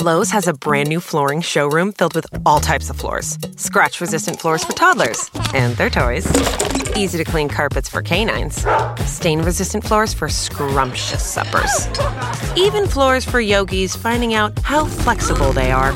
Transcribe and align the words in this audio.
Lowe's 0.00 0.30
has 0.30 0.48
a 0.48 0.54
brand 0.54 0.88
new 0.88 0.98
flooring 0.98 1.42
showroom 1.42 1.92
filled 1.92 2.14
with 2.14 2.26
all 2.46 2.58
types 2.58 2.88
of 2.88 2.96
floors 2.96 3.36
scratch 3.56 4.00
resistant 4.00 4.40
floors 4.40 4.64
for 4.64 4.72
toddlers 4.72 5.30
and 5.52 5.76
their 5.76 5.90
toys, 5.90 6.26
easy 6.96 7.18
to 7.18 7.24
clean 7.24 7.50
carpets 7.50 7.86
for 7.86 8.00
canines, 8.00 8.64
stain 9.04 9.42
resistant 9.42 9.84
floors 9.84 10.14
for 10.14 10.26
scrumptious 10.26 11.22
suppers, 11.22 11.86
even 12.56 12.86
floors 12.86 13.26
for 13.26 13.40
yogis 13.42 13.94
finding 13.94 14.32
out 14.32 14.58
how 14.60 14.86
flexible 14.86 15.52
they 15.52 15.70
are. 15.70 15.92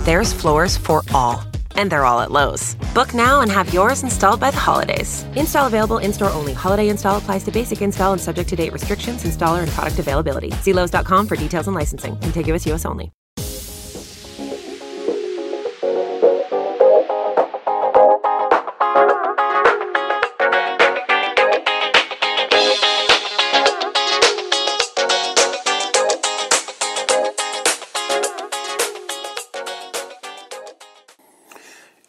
There's 0.00 0.32
floors 0.32 0.76
for 0.76 1.04
all. 1.14 1.40
And 1.76 1.92
they're 1.92 2.04
all 2.04 2.20
at 2.20 2.32
Lowe's. 2.32 2.74
Book 2.92 3.14
now 3.14 3.42
and 3.42 3.52
have 3.52 3.72
yours 3.72 4.02
installed 4.02 4.40
by 4.40 4.50
the 4.50 4.58
holidays. 4.58 5.24
Install 5.36 5.68
available 5.68 5.98
in 5.98 6.12
store 6.12 6.30
only. 6.30 6.54
Holiday 6.54 6.88
install 6.88 7.18
applies 7.18 7.44
to 7.44 7.52
basic 7.52 7.82
install 7.82 8.12
and 8.14 8.20
subject 8.20 8.48
to 8.48 8.56
date 8.56 8.72
restrictions, 8.72 9.22
installer, 9.22 9.62
and 9.62 9.70
product 9.70 10.00
availability. 10.00 10.50
See 10.62 10.72
Lowe's.com 10.72 11.28
for 11.28 11.36
details 11.36 11.68
and 11.68 11.76
licensing. 11.76 12.18
Contiguous 12.18 12.66
US 12.66 12.84
only. 12.84 13.12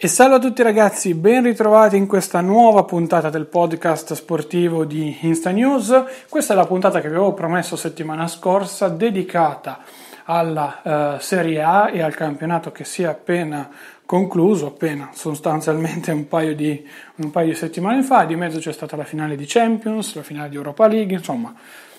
E 0.05 0.07
salve 0.07 0.35
a 0.35 0.39
tutti 0.39 0.61
ragazzi, 0.61 1.15
ben 1.15 1.41
ritrovati 1.41 1.97
in 1.97 2.05
questa 2.05 2.39
nuova 2.39 2.83
puntata 2.83 3.31
del 3.31 3.47
podcast 3.47 4.13
sportivo 4.13 4.85
di 4.85 5.17
Insta 5.21 5.49
News. 5.49 6.03
Questa 6.29 6.53
è 6.53 6.55
la 6.55 6.67
puntata 6.67 7.01
che 7.01 7.07
vi 7.07 7.15
avevo 7.15 7.33
promesso 7.33 7.75
settimana 7.75 8.27
scorsa, 8.27 8.87
dedicata 8.87 9.79
alla 10.25 11.15
uh, 11.15 11.19
Serie 11.19 11.63
A 11.63 11.89
e 11.91 12.03
al 12.03 12.13
campionato 12.13 12.71
che 12.71 12.83
si 12.83 13.01
è 13.01 13.07
appena 13.07 13.67
concluso, 14.05 14.67
appena 14.67 15.09
sostanzialmente 15.11 16.11
un 16.11 16.27
paio, 16.27 16.53
di, 16.53 16.87
un 17.15 17.31
paio 17.31 17.47
di 17.47 17.55
settimane 17.55 18.03
fa. 18.03 18.25
Di 18.25 18.35
mezzo 18.35 18.59
c'è 18.59 18.73
stata 18.73 18.95
la 18.95 19.05
finale 19.05 19.35
di 19.35 19.45
Champions, 19.47 20.13
la 20.13 20.21
finale 20.21 20.49
di 20.49 20.55
Europa 20.55 20.85
League, 20.85 21.15
insomma 21.17 21.51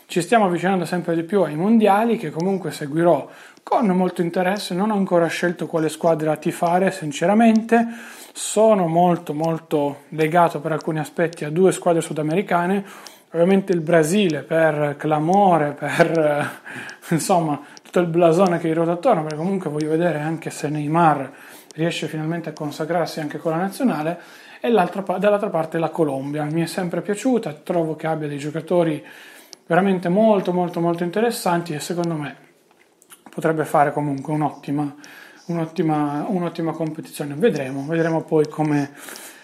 ci 0.07 0.23
stiamo 0.23 0.47
avvicinando 0.47 0.85
sempre 0.85 1.15
di 1.15 1.25
più 1.25 1.43
ai 1.43 1.57
mondiali 1.57 2.17
che 2.17 2.31
comunque 2.31 2.71
seguirò 2.71 3.29
con 3.63 3.87
molto 3.89 4.23
interesse, 4.23 4.75
non 4.75 4.91
ho 4.91 4.95
ancora 4.95 5.27
scelto 5.27 5.67
quale 5.67 5.89
squadra 5.89 6.37
tifare, 6.37 6.93
sinceramente. 6.93 7.85
Sono 8.33 8.87
molto 8.87 9.35
molto 9.35 10.03
legato 10.11 10.61
per 10.61 10.71
alcuni 10.71 11.01
aspetti 11.01 11.45
a 11.45 11.51
due 11.51 11.73
squadre 11.73 12.01
sudamericane. 12.01 12.85
Ovviamente 13.33 13.73
il 13.73 13.81
Brasile 13.81 14.43
per 14.43 14.95
clamore, 14.97 15.73
per 15.73 16.61
insomma 17.11 17.61
tutto 17.83 17.99
il 17.99 18.07
blasone 18.07 18.59
che 18.59 18.69
gli 18.69 18.75
ruota 18.75 18.93
attorno, 18.93 19.23
perché 19.23 19.37
comunque 19.37 19.69
voglio 19.69 19.89
vedere 19.89 20.21
anche 20.21 20.51
se 20.51 20.69
Neymar 20.69 21.33
riesce 21.75 22.07
finalmente 22.07 22.51
a 22.51 22.53
consacrarsi 22.53 23.19
anche 23.19 23.39
con 23.39 23.51
la 23.51 23.59
nazionale. 23.59 24.21
E 24.61 24.71
dall'altra 24.71 25.51
parte 25.51 25.79
la 25.79 25.91
Colombia. 25.91 26.45
Mi 26.45 26.63
è 26.63 26.67
sempre 26.67 27.03
piaciuta, 27.03 27.53
trovo 27.53 27.97
che 27.97 28.07
abbia 28.07 28.29
dei 28.29 28.39
giocatori 28.39 29.05
veramente 29.67 30.09
molto 30.09 30.53
molto 30.53 30.81
molto 30.81 31.05
interessanti 31.05 31.75
e 31.75 31.81
secondo 31.81 32.15
me 32.15 32.45
potrebbe 33.37 33.67
fare 33.67 33.93
comunque 33.93 34.33
un'ottima, 34.33 34.95
un'ottima, 35.49 36.25
un'ottima 36.27 36.73
competizione. 36.73 37.35
Vedremo, 37.35 37.85
vedremo 37.85 38.23
poi 38.23 38.49
come, 38.49 38.93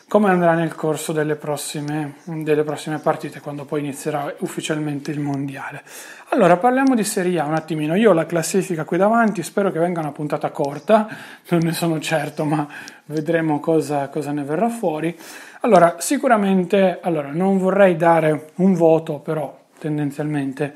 come 0.08 0.30
andrà 0.30 0.54
nel 0.54 0.74
corso 0.74 1.12
delle 1.12 1.36
prossime, 1.36 2.14
delle 2.24 2.62
prossime, 2.62 3.00
partite, 3.00 3.40
quando 3.40 3.66
poi 3.66 3.80
inizierà 3.80 4.34
ufficialmente 4.38 5.10
il 5.10 5.20
mondiale. 5.20 5.82
Allora, 6.30 6.56
parliamo 6.56 6.94
di 6.94 7.04
Serie 7.04 7.38
A 7.38 7.44
un 7.44 7.52
attimino. 7.52 7.94
Io 7.94 8.08
ho 8.08 8.14
la 8.14 8.24
classifica 8.24 8.84
qui 8.84 8.96
davanti, 8.96 9.42
spero 9.42 9.70
che 9.70 9.78
venga 9.78 10.00
una 10.00 10.12
puntata 10.12 10.50
corta, 10.50 11.06
non 11.50 11.60
ne 11.60 11.72
sono 11.72 12.00
certo, 12.00 12.46
ma 12.46 12.66
vedremo 13.04 13.60
cosa, 13.60 14.08
cosa 14.08 14.32
ne 14.32 14.42
verrà 14.42 14.70
fuori. 14.70 15.14
Allora, 15.60 15.96
sicuramente, 15.98 16.98
allora, 17.02 17.28
non 17.30 17.58
vorrei 17.58 17.94
dare 17.94 18.52
un 18.54 18.72
voto, 18.72 19.18
però 19.18 19.60
tendenzialmente 19.82 20.74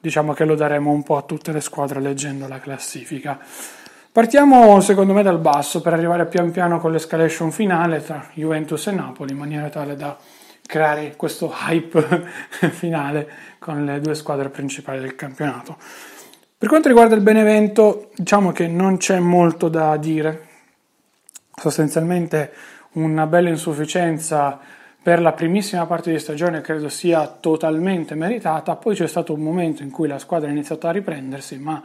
diciamo 0.00 0.32
che 0.32 0.46
lo 0.46 0.54
daremo 0.54 0.90
un 0.90 1.02
po' 1.02 1.18
a 1.18 1.22
tutte 1.22 1.52
le 1.52 1.60
squadre 1.60 2.00
leggendo 2.00 2.48
la 2.48 2.60
classifica. 2.60 3.38
Partiamo 4.10 4.80
secondo 4.80 5.12
me 5.12 5.22
dal 5.22 5.38
basso 5.38 5.82
per 5.82 5.92
arrivare 5.92 6.26
pian 6.26 6.50
piano 6.50 6.80
con 6.80 6.92
l'escalation 6.92 7.50
finale 7.50 8.02
tra 8.02 8.30
Juventus 8.32 8.86
e 8.86 8.92
Napoli 8.92 9.32
in 9.32 9.38
maniera 9.38 9.68
tale 9.68 9.94
da 9.96 10.16
creare 10.64 11.14
questo 11.14 11.52
hype 11.68 12.26
finale 12.72 13.28
con 13.58 13.84
le 13.84 14.00
due 14.00 14.14
squadre 14.14 14.48
principali 14.48 15.00
del 15.00 15.14
campionato. 15.14 15.76
Per 16.56 16.68
quanto 16.68 16.88
riguarda 16.88 17.14
il 17.14 17.20
Benevento, 17.20 18.10
diciamo 18.14 18.52
che 18.52 18.66
non 18.68 18.96
c'è 18.96 19.18
molto 19.18 19.68
da 19.68 19.96
dire, 19.98 20.46
sostanzialmente 21.54 22.52
una 22.92 23.26
bella 23.26 23.50
insufficienza 23.50 24.58
per 25.02 25.20
la 25.20 25.32
primissima 25.32 25.84
parte 25.84 26.12
di 26.12 26.18
stagione 26.20 26.60
credo 26.60 26.88
sia 26.88 27.26
totalmente 27.26 28.14
meritata, 28.14 28.76
poi 28.76 28.94
c'è 28.94 29.08
stato 29.08 29.34
un 29.34 29.40
momento 29.40 29.82
in 29.82 29.90
cui 29.90 30.06
la 30.06 30.20
squadra 30.20 30.48
ha 30.48 30.52
iniziato 30.52 30.86
a 30.86 30.92
riprendersi, 30.92 31.58
ma 31.58 31.82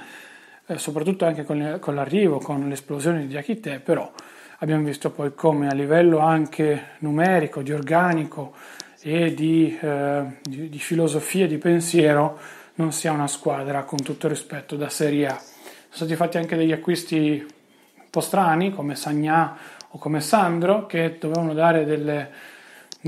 eh, 0.67 0.77
soprattutto 0.77 1.25
anche 1.25 1.43
con, 1.43 1.77
con, 1.79 1.95
l'arrivo, 1.95 2.37
con 2.37 2.69
l'esplosione 2.69 3.21
di 3.21 3.27
Diachite, 3.27 3.79
però 3.79 4.11
abbiamo 4.59 4.83
visto 4.83 5.09
poi 5.09 5.33
come 5.33 5.67
a 5.67 5.73
livello 5.73 6.19
anche 6.19 6.89
numerico, 6.99 7.63
di 7.63 7.71
organico 7.71 8.53
e 9.01 9.33
di, 9.33 9.75
eh, 9.81 10.23
di, 10.43 10.69
di 10.69 10.79
filosofia 10.79 11.47
di 11.47 11.57
pensiero 11.57 12.37
non 12.75 12.91
sia 12.91 13.11
una 13.11 13.27
squadra 13.27 13.83
con 13.83 13.97
tutto 13.97 14.27
rispetto 14.27 14.75
da 14.75 14.89
Serie 14.89 15.25
A. 15.25 15.37
Sono 15.39 15.89
stati 15.89 16.15
fatti 16.15 16.37
anche 16.37 16.55
degli 16.55 16.71
acquisti 16.71 17.43
un 17.95 18.09
po' 18.11 18.21
strani 18.21 18.71
come 18.71 18.95
Sagnà 18.95 19.57
o 19.89 19.97
come 19.97 20.21
Sandro 20.21 20.85
che 20.85 21.17
dovevano 21.19 21.53
dare 21.53 21.83
delle 21.83 22.55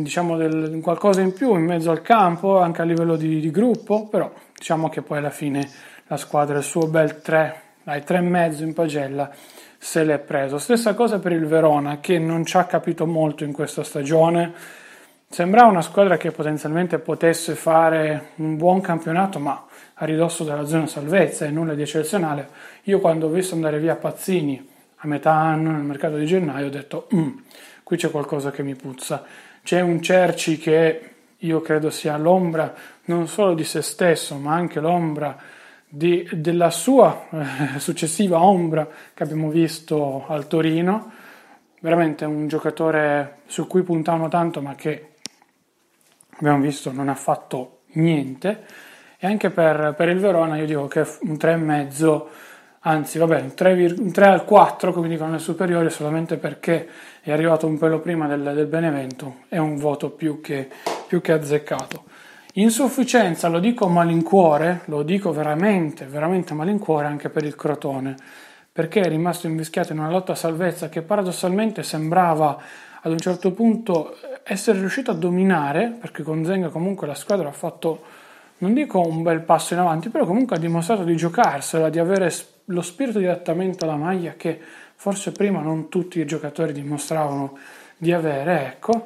diciamo 0.02 0.38
del, 0.38 0.80
qualcosa 0.82 1.22
in 1.22 1.34
più 1.34 1.56
in 1.56 1.66
mezzo 1.66 1.92
al 1.92 2.02
campo, 2.02 2.60
anche 2.60 2.82
a 2.82 2.86
livello 2.86 3.16
di, 3.16 3.40
di, 3.40 3.52
gruppo, 3.52 4.08
però 4.08 4.32
diciamo 4.56 4.90
che 4.90 5.02
poi 5.02 5.18
alla 5.20 5.30
fine 5.30 5.70
la 6.08 6.18
squadra 6.18 6.58
il 6.58 6.64
suo 6.64 6.88
bel 6.88 7.22
3, 7.22 7.62
dai 7.84 8.02
3,5 8.02 8.64
in 8.64 8.74
pagella 8.74 9.32
se 9.78 10.04
l'è 10.04 10.20
preso. 10.20 10.58
Stessa 10.58 10.94
cosa 10.94 11.20
per 11.20 11.32
il 11.32 11.46
Verona 11.46 12.00
che 12.00 12.20
non 12.20 12.46
ci 12.46 12.58
ha 12.58 12.66
capito 12.66 13.06
molto 13.06 13.44
in 13.44 13.54
questa 13.54 13.84
stagione. 13.84 14.54
Sembrava 15.30 15.70
una 15.70 15.82
squadra 15.82 16.18
che 16.18 16.32
potenzialmente 16.32 17.00
potesse 17.00 17.56
fare 17.56 18.32
un 18.36 18.58
buon 18.58 18.82
campionato, 18.82 19.40
ma 19.40 19.66
a 19.94 20.06
ridosso 20.06 20.44
della 20.44 20.66
zona 20.66 20.88
salvezza 20.88 21.46
e 21.46 21.52
nulla 21.52 21.74
di 21.74 21.82
eccezionale. 21.82 22.50
Io 22.84 23.00
quando 23.00 23.28
ho 23.28 23.30
visto 23.30 23.54
andare 23.54 23.80
via 23.80 23.96
Pazzini 23.96 24.78
a 25.02 25.08
metà 25.08 25.34
anno 25.34 25.72
nel 25.72 25.82
mercato 25.82 26.18
di 26.18 26.26
gennaio 26.26 26.68
ho 26.68 26.70
detto 26.70 27.08
mm, 27.14 27.38
qui 27.84 27.98
c'è 27.98 28.12
qualcosa 28.12 28.52
che 28.52 28.64
mi 28.64 28.76
puzza 28.76 29.24
c'è 29.64 29.82
un 29.82 30.02
Cerci 30.02 30.58
che 30.58 31.10
io 31.38 31.62
credo 31.62 31.90
sia 31.90 32.18
l'ombra 32.18 32.74
non 33.06 33.28
solo 33.28 33.54
di 33.54 33.64
se 33.64 33.82
stesso, 33.82 34.36
ma 34.36 34.54
anche 34.54 34.80
l'ombra 34.80 35.38
di, 35.88 36.28
della 36.32 36.70
sua 36.70 37.28
eh, 37.30 37.80
successiva 37.80 38.42
ombra 38.42 38.88
che 39.14 39.24
abbiamo 39.24 39.50
visto 39.50 40.26
al 40.28 40.48
Torino. 40.48 41.12
Veramente 41.82 42.26
un 42.26 42.48
giocatore 42.48 43.40
su 43.48 43.66
cui 43.68 43.84
puntavano 43.84 44.28
tanto, 44.28 44.62
ma 44.62 44.76
che 44.76 45.14
abbiamo 46.38 46.60
visto 46.60 46.92
non 46.92 47.10
ha 47.10 47.16
fatto 47.16 47.82
niente. 47.94 48.66
E 49.18 49.28
anche 49.28 49.50
per, 49.50 49.96
per 49.98 50.10
il 50.10 50.20
Verona 50.20 50.58
io 50.58 50.66
dico 50.66 50.88
che 50.88 51.00
un 51.22 51.34
3,5 51.34 52.24
anzi 52.90 53.20
vabbè, 53.20 53.42
un 53.42 53.54
3, 53.54 53.96
un 53.98 54.12
3 54.12 54.26
al 54.26 54.46
4 54.46 54.92
come 54.92 55.08
dicono 55.08 55.32
le 55.32 55.40
superiori 55.40 55.90
solamente 55.92 56.38
perché 56.38 56.88
è 57.22 57.32
arrivato 57.32 57.68
un 57.68 57.78
pelo 57.78 58.00
prima 58.00 58.28
del, 58.28 58.52
del 58.56 58.66
Benevento, 58.66 59.42
è 59.48 59.58
un 59.58 59.78
voto 59.78 60.10
più 60.10 60.42
che, 60.42 60.68
più 61.08 61.22
che 61.22 61.32
azzeccato. 61.34 62.04
Insufficienza, 62.54 63.48
lo 63.48 63.60
dico 63.60 63.86
a 63.86 63.90
malincuore, 63.90 64.82
lo 64.86 65.04
dico 65.04 65.32
veramente, 65.32 66.06
veramente 66.06 66.54
a 66.54 66.56
malincuore 66.56 67.06
anche 67.06 67.30
per 67.30 67.46
il 67.46 67.56
Crotone, 67.56 68.16
perché 68.72 69.02
è 69.02 69.08
rimasto 69.08 69.46
invischiato 69.46 69.94
in 69.94 70.00
una 70.00 70.10
lotta 70.10 70.32
a 70.32 70.36
salvezza 70.36 70.90
che 70.90 71.04
paradossalmente 71.04 71.84
sembrava 71.84 72.60
ad 73.02 73.12
un 73.12 73.20
certo 73.20 73.52
punto 73.52 74.18
essere 74.44 74.80
riuscito 74.80 75.12
a 75.12 75.14
dominare, 75.14 75.96
perché 76.00 76.24
con 76.24 76.44
Zenga 76.44 76.70
comunque 76.70 77.06
la 77.06 77.14
squadra 77.14 77.48
ha 77.50 77.54
fatto, 77.54 78.02
non 78.58 78.74
dico 78.74 79.00
un 79.00 79.22
bel 79.22 79.42
passo 79.42 79.76
in 79.76 79.80
avanti, 79.82 80.10
però 80.10 80.26
comunque 80.26 80.56
ha 80.56 80.60
dimostrato 80.60 81.04
di 81.04 81.16
giocarsela, 81.16 81.90
di 81.90 82.00
avere 82.00 82.32
lo 82.70 82.82
spirito 82.82 83.20
di 83.20 83.26
adattamento 83.26 83.86
alla 83.86 83.96
maglia 83.96 84.34
che 84.36 84.60
forse 84.96 85.32
prima 85.32 85.62
non 85.62 85.90
tutti 85.90 86.20
i 86.20 86.26
giocatori 86.26 86.74
dimostravano 86.74 87.58
di 87.98 88.12
avere, 88.12 88.66
ecco. 88.66 89.06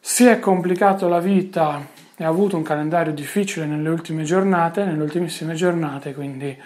Si 0.00 0.24
è 0.24 0.38
complicato 0.38 1.08
la 1.08 1.20
vita 1.20 1.84
e 2.16 2.24
ha 2.24 2.28
avuto 2.28 2.56
un 2.56 2.62
calendario 2.62 3.12
difficile 3.12 3.66
nelle 3.66 3.88
ultime 3.88 4.22
giornate, 4.22 4.84
nelle 4.84 5.02
ultimissime 5.02 5.54
giornate, 5.54 6.14
quindi 6.14 6.56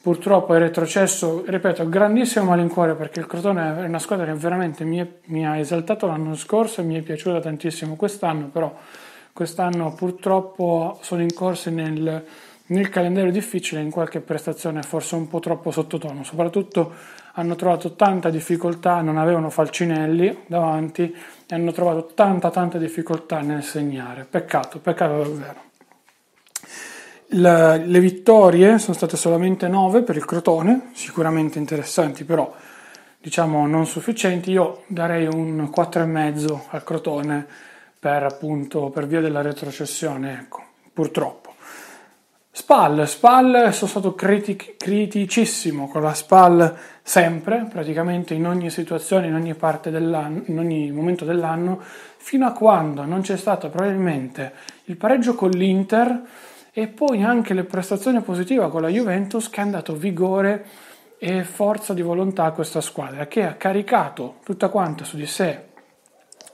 purtroppo 0.00 0.54
è 0.54 0.58
retrocesso, 0.58 1.44
ripeto, 1.46 1.88
grandissimo 1.88 2.46
malincuore 2.46 2.94
perché 2.94 3.20
il 3.20 3.26
Crotone 3.26 3.82
è 3.82 3.86
una 3.86 3.98
squadra 3.98 4.24
che 4.24 4.34
veramente 4.34 4.84
mi, 4.84 4.98
è, 4.98 5.06
mi 5.24 5.46
ha 5.46 5.58
esaltato 5.58 6.06
l'anno 6.06 6.34
scorso 6.34 6.80
e 6.80 6.84
mi 6.84 6.94
è 6.94 7.02
piaciuta 7.02 7.40
tantissimo 7.40 7.96
quest'anno, 7.96 8.46
però 8.46 8.74
quest'anno 9.32 9.92
purtroppo 9.94 10.98
sono 11.02 11.22
incorsi 11.22 11.70
nel 11.70 12.24
nel 12.68 12.88
calendario 12.88 13.30
difficile 13.30 13.80
in 13.80 13.90
qualche 13.90 14.20
prestazione 14.20 14.82
forse 14.82 15.14
un 15.14 15.28
po' 15.28 15.40
troppo 15.40 15.70
sottotono, 15.70 16.24
soprattutto 16.24 16.92
hanno 17.34 17.54
trovato 17.54 17.94
tanta 17.94 18.30
difficoltà, 18.30 19.00
non 19.02 19.18
avevano 19.18 19.50
Falcinelli 19.50 20.44
davanti 20.46 21.14
e 21.46 21.54
hanno 21.54 21.72
trovato 21.72 22.12
tanta 22.14 22.50
tanta 22.50 22.78
difficoltà 22.78 23.40
nel 23.40 23.62
segnare, 23.62 24.26
peccato, 24.28 24.78
peccato 24.78 25.18
davvero. 25.18 25.64
Le, 27.28 27.84
le 27.84 28.00
vittorie 28.00 28.78
sono 28.78 28.96
state 28.96 29.16
solamente 29.16 29.68
9 29.68 30.02
per 30.02 30.16
il 30.16 30.24
Crotone, 30.24 30.90
sicuramente 30.92 31.58
interessanti 31.58 32.24
però 32.24 32.52
diciamo 33.18 33.66
non 33.66 33.86
sufficienti, 33.86 34.52
io 34.52 34.84
darei 34.86 35.26
un 35.26 35.68
4,5 35.74 36.60
al 36.70 36.84
Crotone 36.84 37.46
per 37.98 38.22
appunto 38.22 38.90
per 38.90 39.08
via 39.08 39.20
della 39.20 39.42
retrocessione, 39.42 40.38
ecco, 40.42 40.62
purtroppo. 40.92 41.45
Spal, 42.58 43.06
Spal 43.06 43.68
sono 43.74 43.90
stato 43.90 44.14
critic- 44.14 44.78
criticissimo 44.78 45.88
con 45.88 46.00
la 46.00 46.14
Spal 46.14 46.74
sempre, 47.02 47.68
praticamente 47.70 48.32
in 48.32 48.46
ogni 48.46 48.70
situazione, 48.70 49.26
in 49.26 49.34
ogni 49.34 49.52
parte 49.52 49.90
dell'anno, 49.90 50.40
in 50.46 50.58
ogni 50.58 50.90
momento 50.90 51.26
dell'anno, 51.26 51.78
fino 52.16 52.46
a 52.46 52.52
quando 52.52 53.04
non 53.04 53.20
c'è 53.20 53.36
stato 53.36 53.68
probabilmente 53.68 54.54
il 54.84 54.96
pareggio 54.96 55.34
con 55.34 55.50
l'Inter 55.50 56.22
e 56.72 56.86
poi 56.86 57.22
anche 57.22 57.52
le 57.52 57.64
prestazioni 57.64 58.22
positive 58.22 58.70
con 58.70 58.80
la 58.80 58.88
Juventus 58.88 59.50
che 59.50 59.60
ha 59.60 59.66
dato 59.66 59.94
vigore 59.94 60.64
e 61.18 61.44
forza 61.44 61.92
di 61.92 62.00
volontà 62.00 62.44
a 62.44 62.52
questa 62.52 62.80
squadra 62.80 63.26
che 63.26 63.44
ha 63.44 63.52
caricato 63.56 64.36
tutta 64.42 64.70
quanta 64.70 65.04
su 65.04 65.18
di 65.18 65.26
sé 65.26 65.62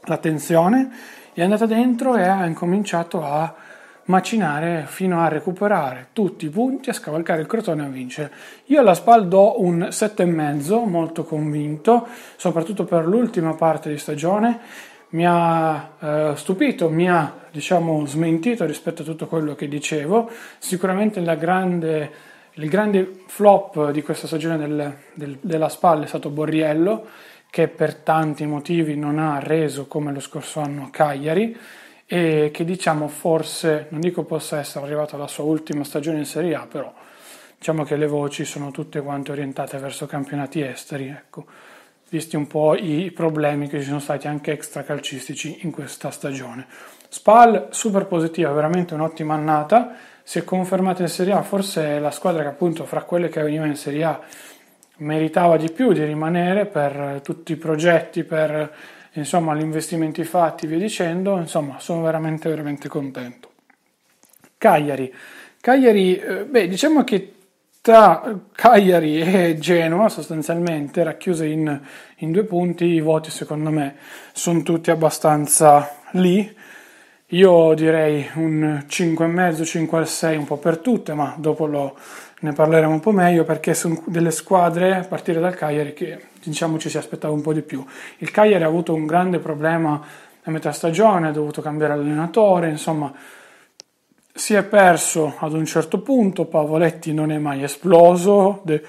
l'attenzione, 0.06 0.90
è 1.32 1.42
andata 1.44 1.66
dentro 1.66 2.16
e 2.16 2.24
ha 2.24 2.44
incominciato 2.44 3.24
a 3.24 3.70
macinare 4.12 4.84
fino 4.86 5.22
a 5.22 5.28
recuperare 5.28 6.08
tutti 6.12 6.44
i 6.44 6.50
punti, 6.50 6.90
a 6.90 6.92
scavalcare 6.92 7.40
il 7.40 7.46
Crotone 7.46 7.82
e 7.82 7.86
a 7.86 7.88
vincere. 7.88 8.30
Io 8.66 8.78
alla 8.78 8.92
SPAL 8.92 9.26
do 9.26 9.62
un 9.62 9.88
7,5, 9.90 10.86
molto 10.86 11.24
convinto, 11.24 12.06
soprattutto 12.36 12.84
per 12.84 13.06
l'ultima 13.06 13.54
parte 13.54 13.88
di 13.88 13.96
stagione. 13.96 14.58
Mi 15.10 15.24
ha 15.26 15.92
eh, 15.98 16.32
stupito, 16.36 16.90
mi 16.90 17.08
ha 17.08 17.34
diciamo 17.50 18.04
smentito 18.04 18.66
rispetto 18.66 19.00
a 19.00 19.04
tutto 19.06 19.26
quello 19.26 19.54
che 19.54 19.66
dicevo. 19.66 20.30
Sicuramente 20.58 21.22
grande, 21.38 22.10
il 22.52 22.68
grande 22.68 23.22
flop 23.26 23.92
di 23.92 24.02
questa 24.02 24.26
stagione 24.26 24.58
del, 24.58 24.94
del, 25.14 25.38
della 25.40 25.70
SPAL 25.70 26.04
è 26.04 26.06
stato 26.06 26.28
Borriello, 26.28 27.06
che 27.48 27.68
per 27.68 27.94
tanti 27.94 28.44
motivi 28.44 28.94
non 28.94 29.18
ha 29.18 29.38
reso 29.38 29.86
come 29.86 30.12
lo 30.12 30.20
scorso 30.20 30.60
anno 30.60 30.88
Cagliari 30.90 31.56
e 32.12 32.50
che 32.52 32.66
diciamo 32.66 33.08
forse, 33.08 33.86
non 33.88 34.00
dico 34.00 34.24
possa 34.24 34.58
essere 34.58 34.84
arrivato 34.84 35.14
alla 35.16 35.28
sua 35.28 35.44
ultima 35.44 35.82
stagione 35.82 36.18
in 36.18 36.26
Serie 36.26 36.54
A, 36.54 36.66
però 36.66 36.92
diciamo 37.56 37.84
che 37.84 37.96
le 37.96 38.06
voci 38.06 38.44
sono 38.44 38.70
tutte 38.70 39.00
quante 39.00 39.30
orientate 39.32 39.78
verso 39.78 40.04
campionati 40.04 40.60
esteri, 40.60 41.08
ecco, 41.08 41.46
visti 42.10 42.36
un 42.36 42.46
po' 42.46 42.74
i 42.74 43.10
problemi 43.12 43.66
che 43.66 43.78
ci 43.78 43.86
sono 43.86 43.98
stati 43.98 44.28
anche 44.28 44.52
extracalcistici 44.52 45.60
in 45.62 45.70
questa 45.70 46.10
stagione. 46.10 46.66
Spal 47.08 47.68
super 47.70 48.04
positiva, 48.04 48.52
veramente 48.52 48.92
un'ottima 48.92 49.32
annata, 49.32 49.94
si 50.22 50.38
è 50.38 50.44
confermata 50.44 51.00
in 51.00 51.08
Serie 51.08 51.32
A, 51.32 51.40
forse 51.40 51.82
è 51.82 51.98
la 51.98 52.10
squadra 52.10 52.42
che 52.42 52.48
appunto 52.48 52.84
fra 52.84 53.04
quelle 53.04 53.30
che 53.30 53.40
veniva 53.40 53.64
in 53.64 53.76
Serie 53.76 54.04
A 54.04 54.20
meritava 54.98 55.56
di 55.56 55.72
più 55.72 55.92
di 55.92 56.04
rimanere 56.04 56.66
per 56.66 57.22
tutti 57.24 57.52
i 57.52 57.56
progetti, 57.56 58.22
per 58.22 59.00
insomma, 59.12 59.54
gli 59.54 59.62
investimenti 59.62 60.24
fatti, 60.24 60.66
via 60.66 60.78
dicendo, 60.78 61.38
insomma, 61.38 61.78
sono 61.80 62.02
veramente, 62.02 62.48
veramente 62.48 62.88
contento. 62.88 63.50
Cagliari. 64.58 65.12
Cagliari, 65.60 66.16
eh, 66.16 66.44
beh, 66.44 66.68
diciamo 66.68 67.04
che 67.04 67.34
tra 67.82 68.38
Cagliari 68.52 69.20
e 69.20 69.58
Genoa, 69.58 70.08
sostanzialmente, 70.08 71.02
racchiuse 71.02 71.46
in, 71.46 71.80
in 72.18 72.30
due 72.30 72.44
punti, 72.44 72.84
i 72.84 73.00
voti 73.00 73.30
secondo 73.30 73.70
me 73.70 73.96
sono 74.32 74.62
tutti 74.62 74.90
abbastanza 74.90 75.96
lì. 76.12 76.56
Io 77.26 77.74
direi 77.74 78.28
un 78.34 78.84
5,5, 78.88 79.64
5 79.64 79.98
al 79.98 80.06
6 80.06 80.36
un 80.36 80.44
po' 80.44 80.58
per 80.58 80.78
tutte, 80.78 81.14
ma 81.14 81.34
dopo 81.36 81.66
lo, 81.66 81.96
ne 82.42 82.52
parleremo 82.52 82.92
un 82.92 83.00
po' 83.00 83.12
meglio 83.12 83.44
perché 83.44 83.74
sono 83.74 84.02
delle 84.06 84.30
squadre 84.30 84.96
a 84.96 85.04
partire 85.04 85.40
dal 85.40 85.54
Cagliari 85.54 85.92
che 85.92 86.26
diciamo 86.42 86.78
ci 86.78 86.88
si 86.88 86.98
aspettava 86.98 87.32
un 87.32 87.40
po' 87.40 87.52
di 87.52 87.62
più. 87.62 87.84
Il 88.18 88.30
Cagliari 88.30 88.64
ha 88.64 88.66
avuto 88.66 88.94
un 88.94 89.06
grande 89.06 89.38
problema 89.38 90.00
a 90.42 90.50
metà 90.50 90.72
stagione, 90.72 91.28
ha 91.28 91.32
dovuto 91.32 91.62
cambiare 91.62 91.92
allenatore, 91.92 92.68
insomma 92.68 93.12
si 94.34 94.54
è 94.54 94.64
perso 94.64 95.34
ad 95.38 95.52
un 95.52 95.66
certo 95.66 96.00
punto, 96.00 96.46
Pavoletti 96.46 97.12
non 97.12 97.30
è 97.30 97.38
mai 97.38 97.62
esploso 97.62 98.60
de- 98.64 98.82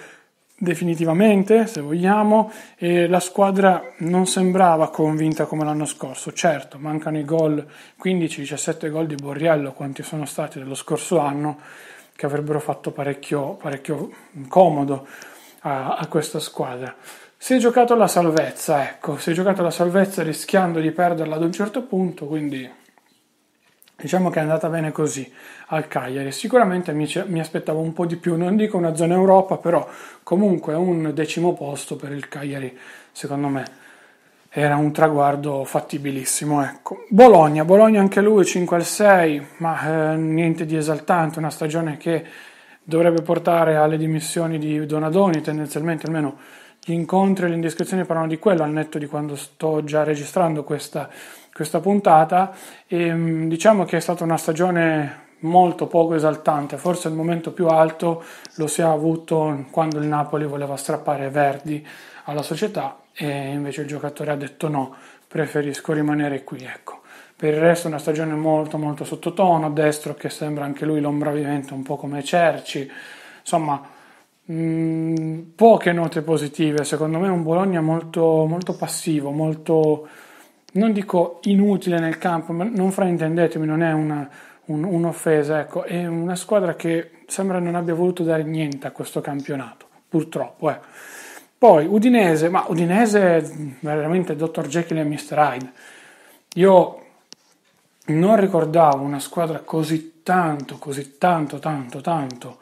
definitivamente, 0.55 1.67
se 1.67 1.81
vogliamo, 1.81 2.49
e 2.77 3.07
la 3.07 3.19
squadra 3.19 3.93
non 3.97 4.25
sembrava 4.25 4.89
convinta 4.89 5.45
come 5.45 5.65
l'anno 5.65 5.85
scorso. 5.85 6.31
Certo, 6.31 6.77
mancano 6.79 7.19
i 7.19 7.25
gol, 7.25 7.63
15-17 8.01 8.89
gol 8.89 9.07
di 9.07 9.15
Borriello, 9.15 9.73
quanti 9.73 10.01
sono 10.01 10.25
stati 10.25 10.59
dello 10.59 10.75
scorso 10.75 11.19
anno, 11.19 11.59
che 12.15 12.25
avrebbero 12.25 12.59
fatto 12.59 12.91
parecchio, 12.91 13.53
parecchio 13.55 14.09
comodo 14.47 15.07
a, 15.61 15.95
a 15.95 16.07
questa 16.07 16.39
squadra. 16.39 16.95
Si 17.37 17.53
è 17.53 17.57
giocato 17.57 17.95
la 17.95 18.07
salvezza, 18.07 18.83
ecco, 18.83 19.17
si 19.17 19.31
è 19.31 19.33
giocato 19.33 19.61
la 19.61 19.71
salvezza 19.71 20.23
rischiando 20.23 20.79
di 20.79 20.91
perderla 20.91 21.35
ad 21.35 21.43
un 21.43 21.51
certo 21.51 21.83
punto, 21.83 22.25
quindi 22.25 22.69
diciamo 23.95 24.29
che 24.29 24.39
è 24.39 24.41
andata 24.41 24.69
bene 24.69 24.91
così 24.91 25.29
al 25.67 25.87
Cagliari. 25.87 26.31
Sicuramente 26.31 26.93
mi, 26.93 27.11
mi, 27.25 27.39
aspettavo 27.39 27.79
un 27.79 27.93
po' 27.93 28.05
di 28.05 28.15
più, 28.15 28.37
non 28.37 28.55
dico 28.55 28.77
una 28.77 28.95
zona 28.95 29.15
Europa, 29.15 29.57
però 29.57 29.87
comunque 30.23 30.73
un 30.73 31.11
decimo 31.13 31.53
posto 31.53 31.97
per 31.97 32.11
il 32.11 32.29
Cagliari, 32.29 32.77
secondo 33.11 33.47
me 33.49 33.81
era 34.55 34.75
un 34.75 34.91
traguardo 34.91 35.63
fattibilissimo. 35.63 36.63
Ecco. 36.63 37.05
Bologna, 37.09 37.65
Bologna 37.65 37.99
anche 37.99 38.21
lui 38.21 38.45
5 38.45 38.75
al 38.75 38.85
6, 38.85 39.47
ma 39.57 40.13
eh, 40.13 40.15
niente 40.15 40.67
di 40.67 40.75
esaltante, 40.75 41.39
una 41.39 41.49
stagione 41.49 41.97
che 41.97 42.23
dovrebbe 42.83 43.23
portare 43.23 43.77
alle 43.77 43.97
dimissioni 43.97 44.59
di 44.59 44.85
Donadoni, 44.85 45.41
tendenzialmente 45.41 46.05
almeno 46.05 46.37
gli 46.79 46.91
incontri 46.91 47.45
e 47.45 47.49
le 47.49 47.55
indiscrezioni 47.55 48.05
parlano 48.05 48.27
di 48.27 48.37
quello 48.37 48.61
al 48.61 48.69
netto 48.69 48.99
di 48.99 49.07
quando 49.07 49.35
sto 49.35 49.83
già 49.83 50.03
registrando 50.03 50.63
questa, 50.63 51.09
questa 51.51 51.79
puntata 51.79 52.53
e 52.85 53.11
mm, 53.11 53.47
diciamo 53.47 53.85
che 53.85 53.97
è 53.97 54.01
stata 54.01 54.23
una 54.23 54.37
stagione 54.37 55.21
molto 55.39 55.87
poco 55.87 56.13
esaltante, 56.13 56.77
forse 56.77 57.07
il 57.07 57.15
momento 57.15 57.51
più 57.51 57.67
alto 57.67 58.23
lo 58.57 58.67
si 58.67 58.81
è 58.81 58.83
avuto 58.83 59.65
quando 59.71 59.97
il 59.97 60.05
Napoli 60.05 60.45
voleva 60.45 60.77
strappare 60.77 61.29
Verdi 61.29 61.85
alla 62.25 62.43
società 62.43 62.97
e 63.13 63.51
invece 63.51 63.81
il 63.81 63.87
giocatore 63.87 64.31
ha 64.31 64.35
detto 64.35 64.67
no, 64.67 64.95
preferisco 65.27 65.93
rimanere 65.93 66.43
qui, 66.43 66.63
ecco. 66.63 67.01
Per 67.35 67.53
il 67.53 67.59
resto 67.59 67.87
è 67.87 67.89
una 67.89 67.99
stagione 67.99 68.33
molto 68.33 68.77
molto 68.77 69.03
sottotono, 69.03 69.71
destro 69.71 70.13
che 70.13 70.29
sembra 70.29 70.65
anche 70.65 70.85
lui 70.85 71.01
l'ombra 71.01 71.31
vivente 71.31 71.73
un 71.73 71.83
po' 71.83 71.97
come 71.97 72.23
Cerci, 72.23 72.89
insomma 73.39 74.01
Mm, 74.51 75.53
poche 75.55 75.93
note 75.93 76.21
positive, 76.21 76.83
secondo 76.83 77.17
me 77.17 77.29
un 77.29 77.43
Bologna 77.43 77.79
molto, 77.79 78.45
molto 78.45 78.75
passivo, 78.75 79.31
molto, 79.31 80.05
non 80.73 80.91
dico 80.91 81.39
inutile 81.43 81.97
nel 81.97 82.17
campo, 82.17 82.51
ma 82.51 82.65
non 82.65 82.91
fraintendetemi, 82.91 83.65
non 83.65 83.81
è 83.81 83.93
una, 83.93 84.29
un, 84.65 84.83
un'offesa, 84.83 85.61
ecco, 85.61 85.83
è 85.83 86.05
una 86.05 86.35
squadra 86.35 86.75
che 86.75 87.23
sembra 87.27 87.59
non 87.59 87.75
abbia 87.75 87.93
voluto 87.93 88.23
dare 88.23 88.43
niente 88.43 88.85
a 88.85 88.91
questo 88.91 89.21
campionato, 89.21 89.87
purtroppo. 90.09 90.69
Eh. 90.71 90.79
Poi 91.63 91.85
Udinese, 91.85 92.49
ma 92.49 92.65
Udinese 92.67 93.77
veramente 93.79 94.35
Dr. 94.35 94.67
Jekyll 94.67 94.97
e 94.97 95.03
Mr. 95.05 95.37
Hyde. 95.37 95.71
Io 96.55 97.05
non 98.07 98.37
ricordavo 98.37 99.01
una 99.01 99.21
squadra 99.21 99.59
così 99.59 100.23
tanto, 100.23 100.77
così 100.77 101.17
tanto, 101.17 101.59
tanto, 101.59 102.01
tanto 102.01 102.57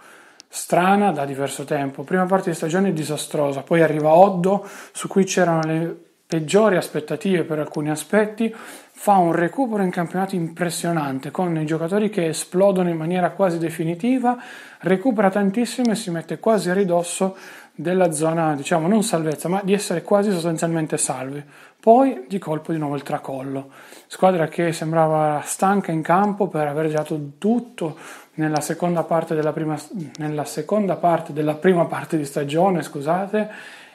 strana 0.48 1.12
da 1.12 1.26
diverso 1.26 1.64
tempo. 1.64 2.04
Prima 2.04 2.28
parte 2.28 2.52
di 2.52 2.56
stagione 2.56 2.94
disastrosa, 2.94 3.64
poi 3.64 3.82
arriva 3.82 4.14
Oddo, 4.14 4.70
su 4.92 5.08
cui 5.08 5.24
c'erano 5.24 5.62
le 5.64 5.96
peggiori 6.28 6.78
aspettative 6.78 7.44
per 7.44 7.58
alcuni 7.58 7.90
aspetti, 7.90 8.56
fa 8.56 9.18
un 9.18 9.32
recupero 9.32 9.82
in 9.82 9.90
campionato 9.90 10.36
impressionante 10.36 11.32
con 11.32 11.58
i 11.58 11.66
giocatori 11.66 12.12
che 12.12 12.28
esplodono 12.28 12.88
in 12.88 12.98
maniera 12.98 13.32
quasi 13.32 13.58
definitiva, 13.58 14.38
recupera 14.82 15.32
tantissimo 15.32 15.92
e 15.92 15.96
si 15.96 16.12
mette 16.12 16.38
quasi 16.38 16.70
a 16.70 16.74
ridosso 16.74 17.36
della 17.82 18.12
zona, 18.12 18.56
diciamo 18.56 18.88
non 18.88 19.04
salvezza, 19.04 19.50
ma 19.50 19.62
di 19.64 19.74
essere 19.74 20.04
quasi 20.04 20.32
sostanzialmente 20.32 20.98
salvi. 20.98 21.44
Poi 21.80 22.26
di 22.28 22.38
colpo 22.38 22.72
di 22.72 22.78
nuovo 22.78 22.96
il 22.96 23.02
tracollo. 23.02 23.70
Squadra 24.06 24.48
che 24.48 24.72
sembrava 24.72 25.42
stanca 25.44 25.92
in 25.92 26.04
campo 26.04 26.48
per 26.48 26.68
aver 26.68 26.90
giocato 26.90 27.20
tutto 27.40 27.98
nella 28.36 28.62
seconda 28.62 29.04
parte 29.04 29.34
della 29.34 29.52
prima, 29.52 29.78
nella 30.18 30.46
seconda 30.46 30.96
parte 30.96 31.34
della 31.34 31.56
prima 31.56 31.86
parte 31.86 32.18
di 32.18 32.26
stagione, 32.26 32.84
scusate, 32.84 33.50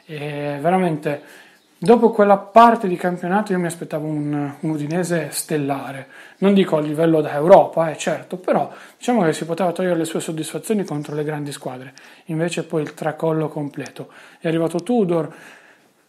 e 0.05 0.59
veramente 0.61 1.45
Dopo 1.78 2.11
quella 2.11 2.38
parte 2.38 2.88
di 2.88 2.97
campionato 2.97 3.52
io 3.52 3.59
mi 3.59 3.66
aspettavo 3.66 4.06
un, 4.06 4.54
un 4.61 4.71
Udinese 4.71 5.28
stellare, 5.30 6.06
non 6.38 6.54
dico 6.54 6.78
a 6.78 6.80
livello 6.80 7.21
da 7.21 7.35
Europa, 7.35 7.90
eh, 7.90 7.99
certo, 7.99 8.38
però 8.38 8.73
diciamo 8.97 9.23
che 9.25 9.35
si 9.35 9.45
poteva 9.45 9.73
togliere 9.73 9.97
le 9.97 10.06
sue 10.06 10.21
soddisfazioni 10.21 10.85
contro 10.85 11.14
le 11.14 11.23
grandi 11.23 11.52
squadre, 11.52 11.92
invece 12.26 12.64
poi 12.64 12.80
il 12.80 12.95
tracollo 12.95 13.49
completo. 13.49 14.09
È 14.40 14.49
arrivato 14.49 14.83
Tudor, 14.83 15.30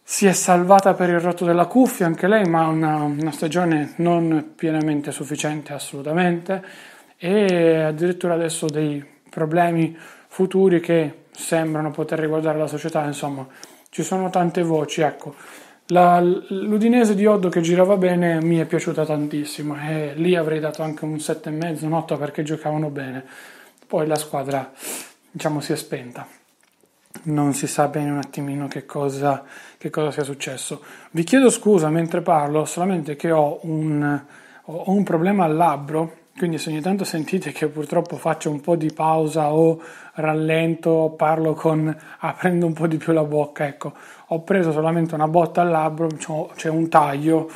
si 0.02 0.24
è 0.24 0.32
salvata 0.32 0.94
per 0.94 1.10
il 1.10 1.20
rotto 1.20 1.44
della 1.44 1.66
cuffia 1.66 2.06
anche 2.06 2.28
lei, 2.28 2.46
ma 2.46 2.66
una, 2.66 3.02
una 3.02 3.30
stagione 3.30 3.92
non 3.96 4.52
pienamente 4.56 5.12
sufficiente 5.12 5.74
assolutamente. 5.74 6.64
E 7.18 7.82
addirittura 7.82 8.32
adesso 8.32 8.64
dei 8.64 9.04
problemi 9.28 9.94
futuri 10.28 10.80
che 10.80 11.24
sembrano 11.30 11.90
poter 11.90 12.20
riguardare 12.20 12.56
la 12.56 12.66
società, 12.66 13.04
insomma 13.04 13.46
ci 13.98 14.04
sono 14.04 14.30
tante 14.30 14.62
voci, 14.62 15.00
ecco. 15.00 15.34
La, 15.86 16.20
l'Udinese 16.20 17.16
di 17.16 17.26
Oddo 17.26 17.48
che 17.48 17.60
girava 17.62 17.96
bene 17.96 18.40
mi 18.40 18.58
è 18.58 18.64
piaciuta 18.64 19.04
tantissimo 19.04 19.76
e 19.76 20.12
lì 20.14 20.36
avrei 20.36 20.60
dato 20.60 20.84
anche 20.84 21.04
un 21.04 21.14
7,5, 21.14 21.84
un 21.84 21.94
8 21.94 22.16
perché 22.16 22.44
giocavano 22.44 22.90
bene. 22.90 23.24
Poi 23.88 24.06
la 24.06 24.14
squadra, 24.14 24.70
diciamo, 25.28 25.60
si 25.60 25.72
è 25.72 25.76
spenta. 25.76 26.28
Non 27.22 27.54
si 27.54 27.66
sa 27.66 27.88
bene 27.88 28.12
un 28.12 28.18
attimino 28.18 28.68
che 28.68 28.86
cosa, 28.86 29.42
che 29.76 29.90
cosa 29.90 30.12
sia 30.12 30.22
successo. 30.22 30.80
Vi 31.10 31.24
chiedo 31.24 31.50
scusa 31.50 31.88
mentre 31.88 32.20
parlo, 32.20 32.66
solamente 32.66 33.16
che 33.16 33.32
ho 33.32 33.58
un, 33.62 34.22
ho 34.62 34.92
un 34.92 35.02
problema 35.02 35.42
al 35.42 35.56
labbro 35.56 36.18
quindi 36.38 36.56
se 36.56 36.70
ogni 36.70 36.80
tanto 36.80 37.04
sentite 37.04 37.52
che 37.52 37.66
purtroppo 37.66 38.16
faccio 38.16 38.50
un 38.50 38.60
po' 38.60 38.76
di 38.76 38.90
pausa 38.90 39.52
o 39.52 39.82
rallento, 40.14 41.12
parlo 41.16 41.52
con 41.52 41.94
aprendo 42.20 42.64
un 42.64 42.72
po' 42.72 42.86
di 42.86 42.96
più 42.96 43.12
la 43.12 43.24
bocca, 43.24 43.66
ecco, 43.66 43.92
ho 44.28 44.40
preso 44.42 44.72
solamente 44.72 45.14
una 45.14 45.28
botta 45.28 45.60
al 45.60 45.68
labbro, 45.68 46.08
c'è 46.54 46.68
un 46.70 46.88
taglio 46.88 47.50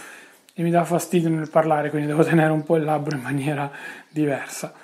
e 0.52 0.62
mi 0.62 0.70
dà 0.70 0.84
fastidio 0.84 1.30
nel 1.30 1.48
parlare, 1.48 1.88
quindi 1.88 2.08
devo 2.08 2.24
tenere 2.24 2.52
un 2.52 2.64
po' 2.64 2.76
il 2.76 2.84
labbro 2.84 3.16
in 3.16 3.22
maniera 3.22 3.70
diversa. 4.10 4.74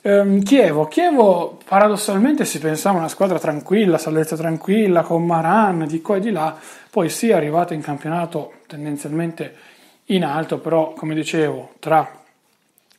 Ehm, 0.00 0.42
Chievo, 0.42 0.86
Chievo 0.88 1.58
paradossalmente 1.64 2.44
si 2.44 2.58
pensava 2.58 2.98
una 2.98 3.08
squadra 3.08 3.38
tranquilla, 3.38 3.98
salvezza 3.98 4.36
tranquilla, 4.36 5.02
con 5.02 5.24
Maran 5.24 5.86
di 5.86 6.00
qua 6.00 6.16
e 6.16 6.20
di 6.20 6.30
là, 6.30 6.56
poi 6.90 7.08
sì 7.08 7.28
è 7.28 7.34
arrivata 7.34 7.74
in 7.74 7.82
campionato 7.82 8.54
tendenzialmente 8.66 9.54
in 10.06 10.24
alto, 10.24 10.58
però 10.58 10.92
come 10.94 11.14
dicevo 11.14 11.72
tra 11.78 12.22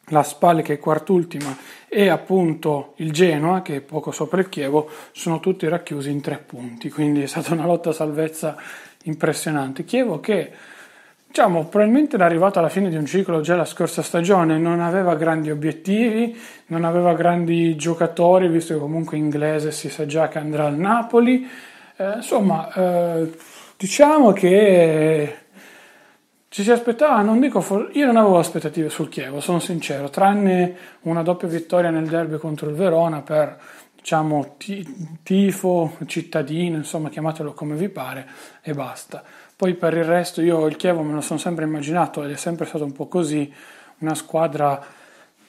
la 0.09 0.23
Spal 0.23 0.61
che 0.61 0.73
è 0.73 0.79
quart'ultima 0.79 1.55
e 1.87 2.09
appunto 2.09 2.93
il 2.97 3.11
Genoa 3.11 3.61
che 3.61 3.77
è 3.77 3.81
poco 3.81 4.11
sopra 4.11 4.39
il 4.41 4.49
Chievo 4.49 4.89
sono 5.11 5.39
tutti 5.39 5.67
racchiusi 5.67 6.11
in 6.11 6.21
tre 6.21 6.37
punti. 6.37 6.89
Quindi 6.89 7.23
è 7.23 7.27
stata 7.27 7.53
una 7.53 7.65
lotta 7.65 7.89
a 7.89 7.93
salvezza 7.93 8.55
impressionante. 9.03 9.83
Chievo 9.83 10.19
che 10.19 10.51
diciamo 11.27 11.65
probabilmente 11.65 12.15
era 12.15 12.25
arrivato 12.25 12.59
alla 12.59 12.69
fine 12.69 12.89
di 12.89 12.95
un 12.95 13.05
ciclo 13.05 13.41
già 13.41 13.55
la 13.55 13.65
scorsa 13.65 14.01
stagione 14.01 14.57
non 14.57 14.79
aveva 14.79 15.15
grandi 15.15 15.51
obiettivi 15.51 16.33
non 16.67 16.85
aveva 16.85 17.13
grandi 17.13 17.75
giocatori 17.75 18.47
visto 18.47 18.73
che 18.73 18.79
comunque 18.79 19.17
inglese 19.17 19.73
si 19.73 19.89
sa 19.89 20.05
già 20.05 20.29
che 20.29 20.39
andrà 20.39 20.65
al 20.65 20.77
Napoli. 20.77 21.47
Eh, 21.97 22.13
insomma 22.15 22.71
eh, 22.73 23.31
diciamo 23.77 24.31
che 24.31 25.44
ci 26.55 26.63
si 26.63 26.71
aspettava, 26.71 27.21
non 27.21 27.41
dico, 27.41 27.59
for- 27.59 27.89
io 27.95 28.05
non 28.05 28.15
avevo 28.15 28.39
aspettative 28.39 28.89
sul 28.89 29.09
Chievo, 29.09 29.41
sono 29.41 29.59
sincero, 29.59 30.09
tranne 30.09 30.77
una 31.01 31.21
doppia 31.21 31.49
vittoria 31.49 31.89
nel 31.89 32.07
derby 32.07 32.37
contro 32.37 32.69
il 32.69 32.75
Verona 32.75 33.21
per, 33.21 33.59
diciamo, 33.93 34.55
t- 34.57 35.19
tifo, 35.21 35.97
cittadino, 36.05 36.77
insomma, 36.77 37.09
chiamatelo 37.09 37.51
come 37.51 37.75
vi 37.75 37.89
pare 37.89 38.25
e 38.61 38.73
basta. 38.73 39.21
Poi 39.53 39.73
per 39.73 39.97
il 39.97 40.05
resto 40.05 40.41
io 40.41 40.65
il 40.67 40.77
Chievo 40.77 41.01
me 41.01 41.11
lo 41.11 41.19
sono 41.19 41.39
sempre 41.39 41.65
immaginato 41.65 42.23
ed 42.23 42.31
è 42.31 42.37
sempre 42.37 42.65
stato 42.65 42.85
un 42.85 42.93
po' 42.93 43.09
così, 43.09 43.53
una 43.97 44.15
squadra 44.15 44.81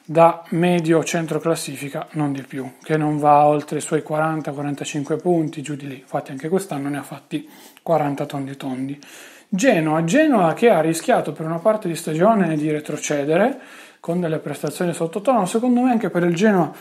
da 0.04 0.42
medio 0.48 1.04
centro 1.04 1.38
classifica, 1.38 2.08
non 2.14 2.32
di 2.32 2.42
più, 2.42 2.78
che 2.82 2.96
non 2.96 3.18
va 3.18 3.46
oltre 3.46 3.78
i 3.78 3.80
suoi 3.80 4.02
40-45 4.04 5.20
punti, 5.20 5.62
giù 5.62 5.76
di 5.76 5.86
lì. 5.86 5.98
Infatti 6.00 6.32
anche 6.32 6.48
quest'anno 6.48 6.88
ne 6.88 6.98
ha 6.98 7.04
fatti 7.04 7.48
40 7.80 8.26
tondi 8.26 8.56
tondi. 8.56 9.00
Genoa, 9.48 10.04
Genoa 10.04 10.54
che 10.54 10.70
ha 10.70 10.80
rischiato 10.80 11.32
per 11.32 11.46
una 11.46 11.58
parte 11.58 11.88
di 11.88 11.94
stagione 11.94 12.56
di 12.56 12.70
retrocedere 12.70 13.58
con 14.00 14.20
delle 14.20 14.38
prestazioni 14.38 14.92
sottotono, 14.92 15.46
secondo 15.46 15.80
me 15.80 15.90
anche 15.90 16.10
per 16.10 16.24
il 16.24 16.34
Genoa 16.34 16.72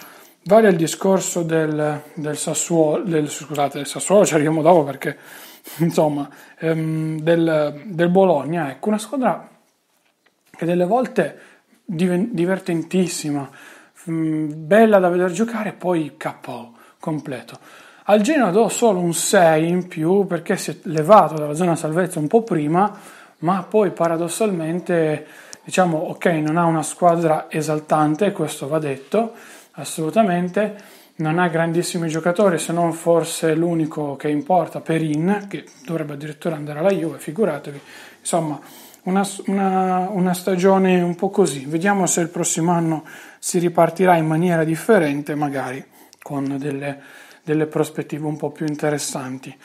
vale 0.45 0.69
il 0.69 0.75
discorso 0.75 1.43
del, 1.43 2.01
del 2.13 2.37
Sassuolo, 2.37 3.03
del, 3.03 3.29
scusate, 3.29 3.77
del 3.77 3.87
Sassuolo 3.87 4.25
ci 4.25 4.33
arriviamo 4.33 4.61
dopo 4.61 4.83
perché 4.83 5.17
insomma, 5.77 6.29
ehm, 6.59 7.19
del, 7.19 7.81
del, 7.85 8.09
Bologna, 8.09 8.69
ecco, 8.69 8.89
una 8.89 8.97
squadra 8.97 9.49
che 10.55 10.65
delle 10.65 10.85
volte 10.85 11.39
div- 11.83 12.29
divertentissima, 12.31 13.49
mh, 14.05 14.11
mm, 14.11 14.51
bella 14.67 14.99
da 14.99 15.09
vedere 15.09 15.33
giocare, 15.33 15.73
poi 15.73 16.15
KO 16.17 16.73
completo. 16.99 17.59
Al 18.07 18.21
Genoa 18.21 18.51
do 18.51 18.69
solo 18.69 18.99
un 18.99 19.15
6 19.15 19.67
in 19.67 19.87
più 19.87 20.27
perché 20.27 20.57
si 20.57 20.69
è 20.69 20.75
levato 20.83 21.33
dalla 21.33 21.55
zona 21.55 21.75
salvezza 21.75 22.19
un 22.19 22.27
po' 22.27 22.43
prima, 22.43 22.95
ma 23.39 23.63
poi 23.63 23.89
paradossalmente 23.89 25.25
diciamo 25.63 25.97
ok, 25.97 26.25
non 26.25 26.57
ha 26.57 26.65
una 26.65 26.83
squadra 26.83 27.47
esaltante, 27.49 28.31
questo 28.31 28.67
va 28.67 28.77
detto 28.77 29.33
assolutamente, 29.71 30.75
non 31.15 31.39
ha 31.39 31.47
grandissimi 31.47 32.07
giocatori 32.07 32.59
se 32.59 32.73
non 32.73 32.93
forse 32.93 33.55
l'unico 33.55 34.15
che 34.15 34.29
importa, 34.29 34.81
Perin, 34.81 35.47
che 35.49 35.65
dovrebbe 35.83 36.13
addirittura 36.13 36.55
andare 36.55 36.77
alla 36.77 36.91
Juve, 36.91 37.17
figuratevi, 37.17 37.81
insomma 38.19 38.59
una, 39.05 39.27
una, 39.47 40.09
una 40.11 40.33
stagione 40.35 41.01
un 41.01 41.15
po' 41.15 41.31
così, 41.31 41.65
vediamo 41.65 42.05
se 42.05 42.21
il 42.21 42.29
prossimo 42.29 42.71
anno 42.71 43.03
si 43.39 43.57
ripartirà 43.57 44.15
in 44.15 44.27
maniera 44.27 44.63
differente, 44.63 45.33
magari 45.33 45.83
con 46.21 46.57
delle 46.59 47.23
delle 47.45 47.67
prospettive 47.67 48.25
un 48.25 48.35
po' 48.35 48.49
più 48.49 48.65
interessanti. 48.65 49.55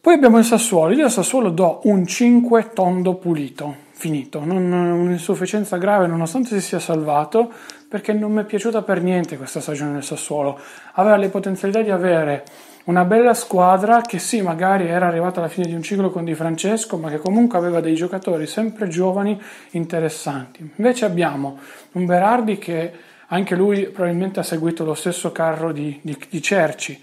Poi 0.00 0.14
abbiamo 0.14 0.38
il 0.38 0.44
Sassuolo, 0.44 0.94
io 0.94 1.04
al 1.04 1.10
Sassuolo 1.10 1.50
do 1.50 1.80
un 1.84 2.06
5 2.06 2.70
tondo 2.72 3.14
pulito, 3.14 3.74
finito, 3.92 4.44
non, 4.44 4.72
un'insufficienza 4.72 5.76
grave 5.76 6.06
nonostante 6.06 6.48
si 6.48 6.60
sia 6.60 6.80
salvato, 6.80 7.52
perché 7.88 8.12
non 8.12 8.32
mi 8.32 8.40
è 8.40 8.44
piaciuta 8.44 8.82
per 8.82 9.02
niente 9.02 9.36
questa 9.36 9.60
stagione 9.60 9.92
del 9.92 10.02
Sassuolo. 10.02 10.58
Aveva 10.94 11.16
le 11.16 11.28
potenzialità 11.28 11.82
di 11.82 11.90
avere 11.90 12.44
una 12.84 13.04
bella 13.04 13.34
squadra 13.34 14.00
che 14.00 14.18
sì, 14.18 14.42
magari 14.42 14.88
era 14.88 15.06
arrivata 15.06 15.38
alla 15.38 15.48
fine 15.48 15.66
di 15.66 15.74
un 15.74 15.82
ciclo 15.82 16.10
con 16.10 16.24
Di 16.24 16.34
Francesco, 16.34 16.96
ma 16.96 17.08
che 17.08 17.18
comunque 17.18 17.58
aveva 17.58 17.80
dei 17.80 17.94
giocatori 17.94 18.46
sempre 18.46 18.88
giovani, 18.88 19.40
interessanti. 19.70 20.68
Invece 20.76 21.04
abbiamo 21.04 21.58
un 21.92 22.06
Berardi 22.06 22.58
che 22.58 22.92
anche 23.32 23.54
lui 23.54 23.86
probabilmente 23.86 24.40
ha 24.40 24.42
seguito 24.42 24.84
lo 24.84 24.92
stesso 24.92 25.32
carro 25.32 25.72
di, 25.72 25.98
di, 26.02 26.16
di 26.28 26.42
Cerci. 26.42 27.02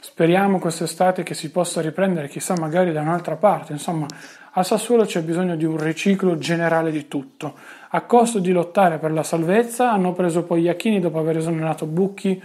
Speriamo 0.00 0.58
quest'estate 0.58 1.22
che 1.22 1.34
si 1.34 1.50
possa 1.52 1.80
riprendere, 1.80 2.28
chissà, 2.28 2.54
magari 2.58 2.90
da 2.90 3.02
un'altra 3.02 3.36
parte. 3.36 3.72
Insomma, 3.72 4.06
a 4.52 4.64
Sassuolo 4.64 5.04
c'è 5.04 5.22
bisogno 5.22 5.54
di 5.54 5.64
un 5.64 5.78
riciclo 5.78 6.38
generale 6.38 6.90
di 6.90 7.06
tutto. 7.06 7.54
A 7.90 8.00
costo 8.00 8.40
di 8.40 8.50
lottare 8.50 8.98
per 8.98 9.12
la 9.12 9.22
salvezza, 9.22 9.92
hanno 9.92 10.12
preso 10.12 10.42
poi 10.42 10.62
Iachini 10.62 10.98
dopo 10.98 11.20
aver 11.20 11.36
esonerato 11.36 11.86
Bucchi. 11.86 12.42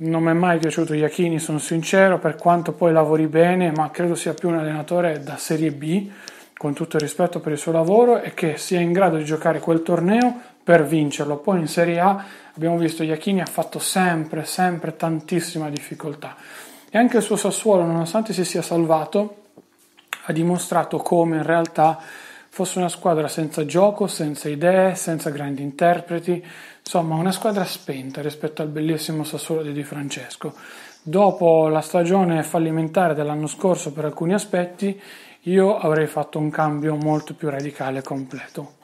Non 0.00 0.22
mi 0.22 0.30
è 0.30 0.34
mai 0.34 0.58
piaciuto 0.58 0.92
Iachini, 0.92 1.38
sono 1.38 1.58
sincero, 1.58 2.18
per 2.18 2.36
quanto 2.36 2.72
poi 2.72 2.92
lavori 2.92 3.26
bene, 3.26 3.72
ma 3.74 3.90
credo 3.90 4.14
sia 4.14 4.34
più 4.34 4.50
un 4.50 4.58
allenatore 4.58 5.22
da 5.22 5.38
Serie 5.38 5.70
B, 5.70 6.10
con 6.58 6.74
tutto 6.74 6.96
il 6.96 7.02
rispetto 7.02 7.40
per 7.40 7.52
il 7.52 7.58
suo 7.58 7.72
lavoro, 7.72 8.20
e 8.20 8.34
che 8.34 8.58
sia 8.58 8.80
in 8.80 8.92
grado 8.92 9.16
di 9.16 9.24
giocare 9.24 9.60
quel 9.60 9.82
torneo 9.82 10.56
per 10.68 10.84
vincerlo. 10.84 11.38
Poi 11.38 11.60
in 11.60 11.66
Serie 11.66 11.98
A 11.98 12.22
abbiamo 12.54 12.76
visto 12.76 13.02
Iachini 13.02 13.40
ha 13.40 13.46
fatto 13.46 13.78
sempre, 13.78 14.44
sempre 14.44 14.96
tantissima 14.96 15.70
difficoltà. 15.70 16.36
E 16.90 16.98
anche 16.98 17.16
il 17.16 17.22
suo 17.22 17.36
Sassuolo, 17.36 17.84
nonostante 17.84 18.34
si 18.34 18.44
sia 18.44 18.60
salvato, 18.60 19.44
ha 20.24 20.32
dimostrato 20.34 20.98
come 20.98 21.36
in 21.36 21.42
realtà 21.42 21.98
fosse 22.50 22.76
una 22.76 22.90
squadra 22.90 23.28
senza 23.28 23.64
gioco, 23.64 24.08
senza 24.08 24.50
idee, 24.50 24.94
senza 24.94 25.30
grandi 25.30 25.62
interpreti, 25.62 26.44
insomma 26.80 27.14
una 27.14 27.32
squadra 27.32 27.64
spenta 27.64 28.20
rispetto 28.20 28.60
al 28.60 28.68
bellissimo 28.68 29.24
Sassuolo 29.24 29.62
di 29.62 29.72
Di 29.72 29.84
Francesco. 29.84 30.52
Dopo 31.00 31.68
la 31.68 31.80
stagione 31.80 32.42
fallimentare 32.42 33.14
dell'anno 33.14 33.46
scorso 33.46 33.90
per 33.90 34.04
alcuni 34.04 34.34
aspetti, 34.34 35.00
io 35.44 35.78
avrei 35.78 36.08
fatto 36.08 36.38
un 36.38 36.50
cambio 36.50 36.94
molto 36.94 37.32
più 37.32 37.48
radicale 37.48 38.00
e 38.00 38.02
completo. 38.02 38.77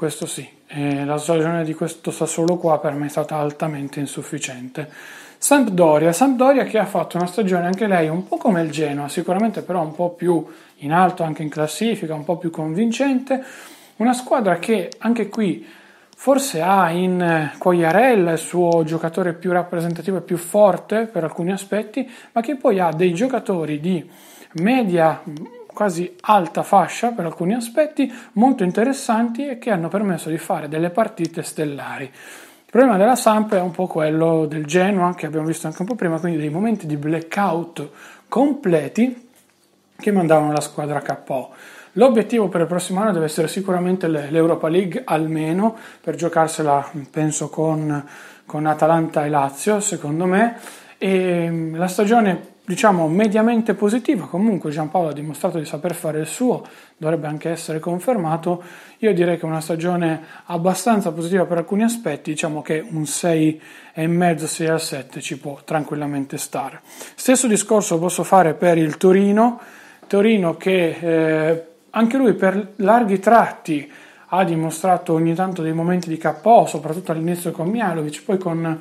Questo 0.00 0.24
sì, 0.24 0.48
e 0.66 1.04
la 1.04 1.18
stagione 1.18 1.62
di 1.62 1.74
questo 1.74 2.10
Sassuolo 2.10 2.56
qua 2.56 2.78
per 2.78 2.94
me 2.94 3.04
è 3.04 3.08
stata 3.10 3.36
altamente 3.36 4.00
insufficiente. 4.00 4.88
Sampdoria, 5.36 6.10
Sampdoria 6.14 6.64
che 6.64 6.78
ha 6.78 6.86
fatto 6.86 7.18
una 7.18 7.26
stagione 7.26 7.66
anche 7.66 7.86
lei 7.86 8.08
un 8.08 8.26
po' 8.26 8.38
come 8.38 8.62
il 8.62 8.70
Genoa, 8.70 9.08
sicuramente 9.08 9.60
però 9.60 9.82
un 9.82 9.94
po' 9.94 10.08
più 10.14 10.42
in 10.76 10.92
alto 10.92 11.22
anche 11.22 11.42
in 11.42 11.50
classifica, 11.50 12.14
un 12.14 12.24
po' 12.24 12.38
più 12.38 12.48
convincente, 12.48 13.44
una 13.96 14.14
squadra 14.14 14.58
che 14.58 14.90
anche 15.00 15.28
qui 15.28 15.66
forse 16.16 16.62
ha 16.62 16.90
in 16.90 17.50
Quagliarella 17.58 18.32
il 18.32 18.38
suo 18.38 18.82
giocatore 18.84 19.34
più 19.34 19.52
rappresentativo 19.52 20.16
e 20.16 20.22
più 20.22 20.38
forte 20.38 21.10
per 21.12 21.24
alcuni 21.24 21.52
aspetti, 21.52 22.10
ma 22.32 22.40
che 22.40 22.56
poi 22.56 22.80
ha 22.80 22.90
dei 22.90 23.12
giocatori 23.12 23.78
di 23.80 24.08
media 24.52 25.22
quasi 25.72 26.16
alta 26.22 26.62
fascia 26.62 27.10
per 27.10 27.24
alcuni 27.24 27.54
aspetti, 27.54 28.12
molto 28.32 28.64
interessanti 28.64 29.46
e 29.46 29.58
che 29.58 29.70
hanno 29.70 29.88
permesso 29.88 30.28
di 30.28 30.38
fare 30.38 30.68
delle 30.68 30.90
partite 30.90 31.42
stellari. 31.42 32.04
Il 32.04 32.76
problema 32.76 32.96
della 32.96 33.16
Samp 33.16 33.54
è 33.54 33.60
un 33.60 33.72
po' 33.72 33.86
quello 33.86 34.46
del 34.46 34.64
Genoa, 34.64 35.14
che 35.14 35.26
abbiamo 35.26 35.46
visto 35.46 35.66
anche 35.66 35.82
un 35.82 35.88
po' 35.88 35.96
prima, 35.96 36.20
quindi 36.20 36.38
dei 36.38 36.50
momenti 36.50 36.86
di 36.86 36.96
blackout 36.96 37.88
completi 38.28 39.28
che 39.96 40.12
mandavano 40.12 40.52
la 40.52 40.60
squadra 40.60 41.02
KO. 41.02 41.50
L'obiettivo 41.94 42.48
per 42.48 42.60
il 42.60 42.66
prossimo 42.68 43.00
anno 43.00 43.10
deve 43.12 43.24
essere 43.24 43.48
sicuramente 43.48 44.06
l'Europa 44.06 44.68
League, 44.68 45.02
almeno 45.04 45.76
per 46.00 46.14
giocarsela, 46.14 46.88
penso, 47.10 47.48
con, 47.48 48.06
con 48.46 48.66
Atalanta 48.66 49.24
e 49.24 49.28
Lazio, 49.28 49.80
secondo 49.80 50.24
me. 50.26 50.56
E 50.96 51.70
la 51.74 51.88
stagione, 51.88 52.58
diciamo, 52.70 53.08
mediamente 53.08 53.74
positiva, 53.74 54.26
comunque 54.26 54.70
Giampaolo 54.70 55.08
ha 55.08 55.12
dimostrato 55.12 55.58
di 55.58 55.64
saper 55.64 55.92
fare 55.92 56.20
il 56.20 56.26
suo, 56.28 56.64
dovrebbe 56.96 57.26
anche 57.26 57.50
essere 57.50 57.80
confermato. 57.80 58.62
Io 58.98 59.12
direi 59.12 59.38
che 59.38 59.42
è 59.42 59.46
una 59.46 59.60
stagione 59.60 60.22
abbastanza 60.44 61.10
positiva 61.10 61.46
per 61.46 61.58
alcuni 61.58 61.82
aspetti, 61.82 62.30
diciamo 62.30 62.62
che 62.62 62.78
un 62.88 63.02
6,5, 63.02 64.44
6 64.44 64.66
al 64.68 64.80
7 64.80 65.20
ci 65.20 65.36
può 65.38 65.58
tranquillamente 65.64 66.38
stare. 66.38 66.80
Stesso 67.16 67.48
discorso 67.48 67.98
posso 67.98 68.22
fare 68.22 68.54
per 68.54 68.78
il 68.78 68.96
Torino, 68.98 69.58
Torino 70.06 70.56
che 70.56 70.96
eh, 71.00 71.64
anche 71.90 72.16
lui 72.16 72.34
per 72.34 72.74
larghi 72.76 73.18
tratti 73.18 73.90
ha 74.28 74.44
dimostrato 74.44 75.12
ogni 75.12 75.34
tanto 75.34 75.60
dei 75.60 75.72
momenti 75.72 76.08
di 76.08 76.18
KO, 76.18 76.66
soprattutto 76.66 77.10
all'inizio 77.10 77.50
con 77.50 77.68
Mialovic, 77.68 78.22
poi 78.22 78.38
con, 78.38 78.80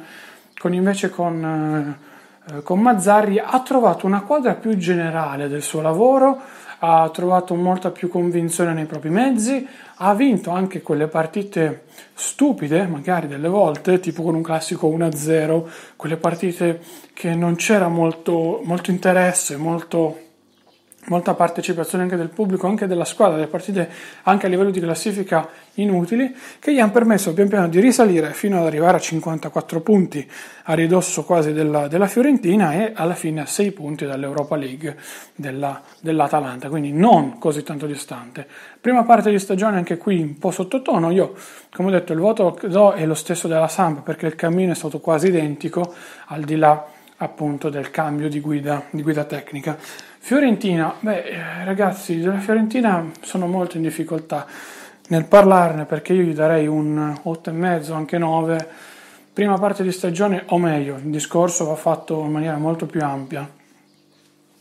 con 0.59 0.73
invece 0.75 1.09
con, 1.09 1.43
eh, 1.43 2.08
con, 2.63 2.79
Mazzarri 2.79 3.39
ha 3.39 3.59
trovato 3.61 4.05
una 4.05 4.21
quadra 4.21 4.55
più 4.55 4.75
generale 4.77 5.47
del 5.47 5.61
suo 5.61 5.81
lavoro, 5.81 6.39
ha 6.79 7.09
trovato 7.09 7.55
molta 7.55 7.91
più 7.91 8.07
convinzione 8.07 8.73
nei 8.73 8.85
propri 8.85 9.09
mezzi, 9.09 9.67
ha 9.97 10.13
vinto 10.13 10.51
anche 10.51 10.81
quelle 10.81 11.07
partite 11.07 11.83
stupide, 12.13 12.87
magari 12.87 13.27
delle 13.27 13.49
volte, 13.49 13.99
tipo 13.99 14.23
con 14.23 14.35
un 14.35 14.41
classico 14.41 14.87
1-0, 14.87 15.63
quelle 15.95 16.17
partite 16.17 16.81
che 17.13 17.35
non 17.35 17.55
c'era 17.55 17.87
molto, 17.89 18.61
molto 18.63 18.91
interesse, 18.91 19.57
molto 19.57 20.27
molta 21.09 21.33
partecipazione 21.33 22.03
anche 22.03 22.15
del 22.15 22.29
pubblico, 22.29 22.67
anche 22.67 22.87
della 22.87 23.05
squadra, 23.05 23.35
delle 23.35 23.47
partite 23.47 23.89
anche 24.23 24.45
a 24.45 24.49
livello 24.49 24.71
di 24.71 24.79
classifica 24.79 25.47
inutili, 25.75 26.33
che 26.59 26.73
gli 26.73 26.79
hanno 26.79 26.91
permesso 26.91 27.33
pian 27.33 27.47
piano 27.47 27.67
di 27.67 27.79
risalire 27.79 28.31
fino 28.33 28.59
ad 28.59 28.65
arrivare 28.65 28.97
a 28.97 28.99
54 28.99 29.81
punti 29.81 30.29
a 30.63 30.73
ridosso 30.73 31.23
quasi 31.23 31.51
della, 31.51 31.87
della 31.87 32.07
Fiorentina 32.07 32.73
e 32.73 32.91
alla 32.93 33.15
fine 33.15 33.41
a 33.41 33.45
6 33.45 33.71
punti 33.71 34.05
dall'Europa 34.05 34.55
League 34.55 34.95
della, 35.35 35.81
dell'Atalanta, 35.99 36.69
quindi 36.69 36.91
non 36.91 37.37
così 37.39 37.63
tanto 37.63 37.85
distante. 37.85 38.47
Prima 38.79 39.03
parte 39.03 39.31
di 39.31 39.39
stagione 39.39 39.77
anche 39.77 39.97
qui 39.97 40.21
un 40.21 40.37
po' 40.37 40.51
sottotono, 40.51 41.11
io 41.11 41.33
come 41.73 41.89
ho 41.89 41.91
detto 41.91 42.13
il 42.13 42.19
voto 42.19 42.57
do 42.67 42.91
è 42.93 43.05
lo 43.05 43.15
stesso 43.15 43.47
della 43.47 43.67
Samp 43.67 44.03
perché 44.03 44.27
il 44.27 44.35
cammino 44.35 44.71
è 44.71 44.75
stato 44.75 44.99
quasi 44.99 45.27
identico 45.27 45.93
al 46.27 46.43
di 46.43 46.55
là 46.55 46.85
appunto 47.21 47.69
del 47.69 47.91
cambio 47.91 48.29
di 48.29 48.39
guida, 48.39 48.83
di 48.89 49.01
guida 49.01 49.23
tecnica. 49.23 49.77
Fiorentina, 50.21 50.93
beh 50.99 51.23
eh, 51.23 51.63
ragazzi, 51.63 52.19
della 52.19 52.37
Fiorentina 52.37 53.09
sono 53.21 53.47
molto 53.47 53.77
in 53.77 53.83
difficoltà 53.83 54.45
nel 55.07 55.25
parlarne 55.25 55.85
perché 55.85 56.13
io 56.13 56.21
gli 56.21 56.33
darei 56.33 56.67
un 56.67 57.19
8,5, 57.23 57.91
anche 57.93 58.17
9. 58.19 58.69
Prima 59.33 59.57
parte 59.57 59.81
di 59.81 59.91
stagione, 59.91 60.43
o 60.47 60.59
meglio, 60.59 60.97
il 60.97 61.09
discorso 61.09 61.65
va 61.65 61.75
fatto 61.75 62.21
in 62.21 62.31
maniera 62.31 62.57
molto 62.57 62.85
più 62.85 63.01
ampia. 63.01 63.49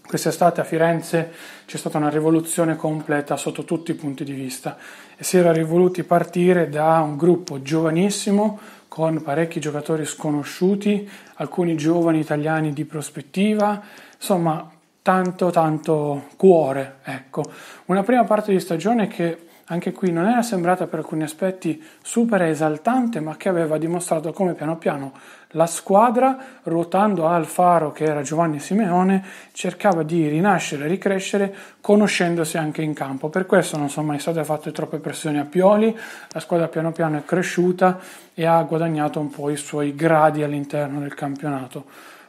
Quest'estate 0.07 0.63
a 0.63 0.65
Firenze 0.65 1.33
c'è 1.67 1.77
stata 1.77 1.99
una 1.99 2.09
rivoluzione 2.09 2.77
completa 2.77 3.37
sotto 3.37 3.65
tutti 3.65 3.91
i 3.91 3.95
punti 3.95 4.25
di 4.25 4.33
vista 4.33 4.79
e 5.17 5.23
si 5.23 5.37
era 5.37 5.53
rivoluti 5.53 6.03
partire 6.03 6.71
da 6.71 7.01
un 7.01 7.19
gruppo 7.19 7.61
giovanissimo 7.61 8.59
con 8.89 9.23
parecchi 9.23 9.61
giocatori 9.61 10.07
sconosciuti, 10.07 11.07
alcuni 11.35 11.77
giovani 11.77 12.21
italiani 12.21 12.73
di 12.73 12.87
prospettiva, 12.87 13.83
insomma 14.17 14.77
tanto 15.03 15.51
tanto 15.51 16.29
cuore, 16.37 16.97
ecco. 17.05 17.43
Una 17.87 18.03
prima 18.03 18.25
parte 18.25 18.53
di 18.53 18.61
stagione 18.61 19.09
che 19.09 19.47
anche 19.71 19.93
qui 19.93 20.11
non 20.11 20.27
era 20.27 20.41
sembrata 20.43 20.87
per 20.87 21.01
alcuni 21.01 21.25
aspetti 21.25 21.83
super 22.03 22.41
esaltante, 22.43 23.21
ma 23.21 23.37
che 23.37 23.51
aveva 23.51 23.77
dimostrato 23.77 24.33
come 24.33 24.55
piano 24.55 24.79
piano 24.79 25.13
la 25.53 25.67
squadra, 25.67 26.37
ruotando 26.65 27.27
al 27.27 27.45
faro 27.45 27.93
che 27.93 28.05
era 28.05 28.23
Giovanni 28.23 28.61
Simeone, 28.61 29.25
cercava 29.53 30.03
di 30.03 30.27
rinascere 30.29 30.87
ricrescere 30.87 31.55
conoscendosi 31.81 32.57
anche 32.57 32.83
in 32.83 32.95
campo. 32.95 33.29
Per 33.29 33.45
questo 33.45 33.77
non 33.77 33.91
sono 33.91 34.07
mai 34.07 34.19
state 34.19 34.43
fatte 34.43 34.73
troppe 34.73 34.99
pressioni 34.99 35.39
a 35.39 35.45
Pioli, 35.45 35.97
la 36.31 36.41
squadra 36.41 36.69
piano 36.69 36.93
piano 36.93 37.19
è 37.19 37.25
cresciuta 37.25 37.99
e 38.33 38.47
ha 38.47 38.63
guadagnato 38.63 39.21
un 39.21 39.31
po' 39.31 39.51
i 39.51 39.57
suoi 39.57 39.95
gradi 39.95 40.43
all'interno 40.43 41.01
del 41.01 41.15
campionato. 41.15 41.85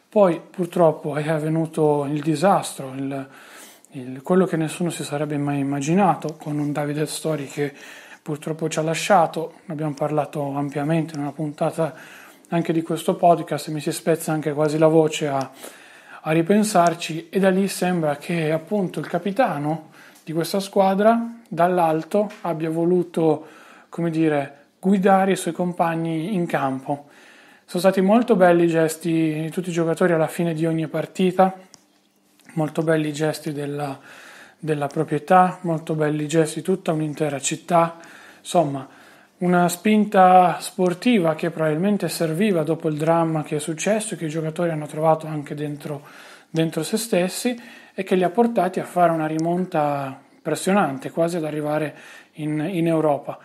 Poi 0.09 0.41
purtroppo 0.41 1.17
è 1.17 1.29
avvenuto 1.29 2.07
il 2.09 2.21
disastro, 2.21 2.93
il, 2.95 3.27
il, 3.91 4.23
quello 4.23 4.47
che 4.47 4.57
nessuno 4.57 4.89
si 4.89 5.03
sarebbe 5.03 5.37
mai 5.37 5.59
immaginato, 5.59 6.35
con 6.35 6.57
un 6.57 6.71
Davide 6.71 7.05
Story 7.05 7.45
che 7.45 7.71
purtroppo 8.19 8.67
ci 8.69 8.79
ha 8.79 8.81
lasciato, 8.81 9.53
ne 9.65 9.73
abbiamo 9.73 9.93
parlato 9.93 10.51
ampiamente 10.55 11.13
in 11.13 11.21
una 11.21 11.31
puntata 11.31 11.93
anche 12.47 12.73
di 12.73 12.81
questo 12.81 13.17
podcast, 13.17 13.69
mi 13.69 13.81
si 13.81 13.91
spezza 13.91 14.31
anche 14.31 14.51
quasi 14.51 14.79
la 14.79 14.87
voce 14.87 15.27
a, 15.27 15.51
a 16.21 16.31
ripensarci 16.31 17.29
e 17.29 17.37
da 17.37 17.51
lì 17.51 17.67
sembra 17.67 18.15
che 18.17 18.51
appunto 18.51 18.99
il 18.99 19.05
capitano 19.05 19.91
di 20.23 20.33
questa 20.33 20.59
squadra 20.59 21.35
dall'alto 21.47 22.31
abbia 22.41 22.71
voluto, 22.71 23.45
come 23.89 24.09
dire, 24.09 24.55
guidare 24.79 25.33
i 25.33 25.35
suoi 25.35 25.53
compagni 25.53 26.33
in 26.33 26.47
campo 26.47 27.08
sono 27.69 27.83
stati 27.83 28.01
molto 28.01 28.35
belli 28.35 28.63
i 28.63 28.67
gesti 28.67 29.11
di 29.41 29.51
tutti 29.51 29.69
i 29.69 29.71
giocatori 29.71 30.11
alla 30.13 30.25
fine 30.25 30.55
di 30.55 30.65
ogni 30.65 30.87
partita, 30.87 31.55
molto 32.53 32.81
belli 32.81 33.09
i 33.09 33.13
gesti 33.13 33.53
della, 33.53 33.99
della 34.57 34.87
proprietà, 34.87 35.59
molto 35.61 35.93
belli 35.93 36.23
i 36.23 36.27
gesti 36.27 36.61
di 36.61 36.65
tutta 36.65 36.93
un'intera 36.93 37.39
città, 37.39 37.99
insomma 38.39 38.87
una 39.37 39.69
spinta 39.69 40.57
sportiva 40.59 41.35
che 41.35 41.51
probabilmente 41.51 42.09
serviva 42.09 42.63
dopo 42.63 42.87
il 42.87 42.97
dramma 42.97 43.43
che 43.43 43.57
è 43.57 43.59
successo 43.59 44.15
che 44.15 44.25
i 44.25 44.29
giocatori 44.29 44.71
hanno 44.71 44.87
trovato 44.87 45.27
anche 45.27 45.53
dentro, 45.53 46.01
dentro 46.49 46.81
se 46.81 46.97
stessi 46.97 47.55
e 47.93 48.01
che 48.01 48.15
li 48.15 48.23
ha 48.23 48.31
portati 48.31 48.79
a 48.79 48.83
fare 48.83 49.11
una 49.11 49.27
rimonta 49.27 50.19
impressionante, 50.37 51.11
quasi 51.11 51.37
ad 51.37 51.43
arrivare 51.45 51.95
in, 52.31 52.67
in 52.67 52.87
Europa. 52.87 53.37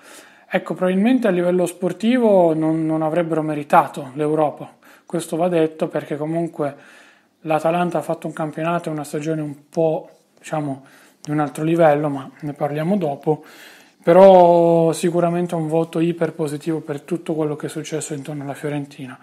Ecco, 0.57 0.75
probabilmente 0.75 1.27
a 1.27 1.33
livello 1.33 1.67
sportivo 1.67 2.55
non, 2.55 2.87
non 2.87 3.03
avrebbero 3.03 3.43
meritato 3.43 4.13
l'Europa, 4.15 4.73
questo 5.05 5.37
va 5.37 5.49
detto 5.49 5.89
perché 5.89 6.17
comunque 6.17 6.77
l'Atalanta 7.41 7.99
ha 7.99 8.03
fatto 8.03 8.29
un 8.29 8.33
campionato 8.33 8.89
e 8.89 8.93
una 8.93 9.03
stagione 9.03 9.41
un 9.41 9.69
po' 9.69 10.09
diciamo 10.39 10.85
di 11.21 11.33
un 11.33 11.41
altro 11.41 11.65
livello, 11.65 12.09
ma 12.09 12.31
ne 12.43 12.53
parliamo 12.53 12.97
dopo. 12.97 13.43
Però 14.01 14.93
sicuramente 14.93 15.57
un 15.57 15.67
voto 15.67 15.99
iper 15.99 16.35
positivo 16.35 16.79
per 16.79 17.01
tutto 17.01 17.35
quello 17.35 17.57
che 17.57 17.67
è 17.67 17.69
successo 17.69 18.15
intorno 18.15 18.45
alla 18.45 18.55
Fiorentina. 18.55 19.19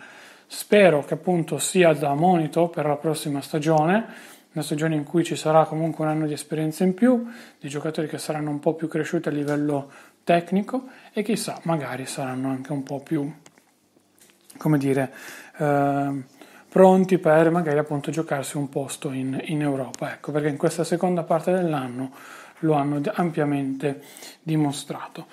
Spero 0.47 1.05
che 1.05 1.13
appunto 1.13 1.59
sia 1.59 1.93
da 1.93 2.13
monito 2.13 2.67
per 2.67 2.85
la 2.85 2.97
prossima 2.97 3.39
stagione, 3.39 4.05
una 4.51 4.63
stagione 4.65 4.95
in 4.95 5.05
cui 5.05 5.23
ci 5.23 5.37
sarà 5.37 5.63
comunque 5.63 6.03
un 6.03 6.11
anno 6.11 6.27
di 6.27 6.33
esperienza 6.33 6.83
in 6.83 6.93
più, 6.93 7.25
di 7.57 7.69
giocatori 7.69 8.09
che 8.09 8.17
saranno 8.17 8.49
un 8.49 8.59
po' 8.59 8.73
più 8.73 8.89
cresciuti 8.89 9.29
a 9.29 9.31
livello 9.31 9.89
tecnico 10.31 10.85
e 11.11 11.23
chissà, 11.23 11.59
magari 11.63 12.05
saranno 12.05 12.49
anche 12.49 12.71
un 12.71 12.83
po' 12.83 13.01
più, 13.01 13.29
come 14.57 14.77
dire, 14.77 15.11
eh, 15.57 16.23
pronti 16.69 17.17
per 17.17 17.51
magari 17.51 17.77
appunto 17.77 18.11
giocarsi 18.11 18.55
un 18.55 18.69
posto 18.69 19.11
in, 19.11 19.37
in 19.47 19.61
Europa. 19.61 20.13
Ecco, 20.13 20.31
perché 20.31 20.47
in 20.47 20.57
questa 20.57 20.85
seconda 20.85 21.23
parte 21.23 21.51
dell'anno 21.51 22.11
lo 22.59 22.73
hanno 22.75 23.01
ampiamente 23.15 24.01
dimostrato. 24.41 25.25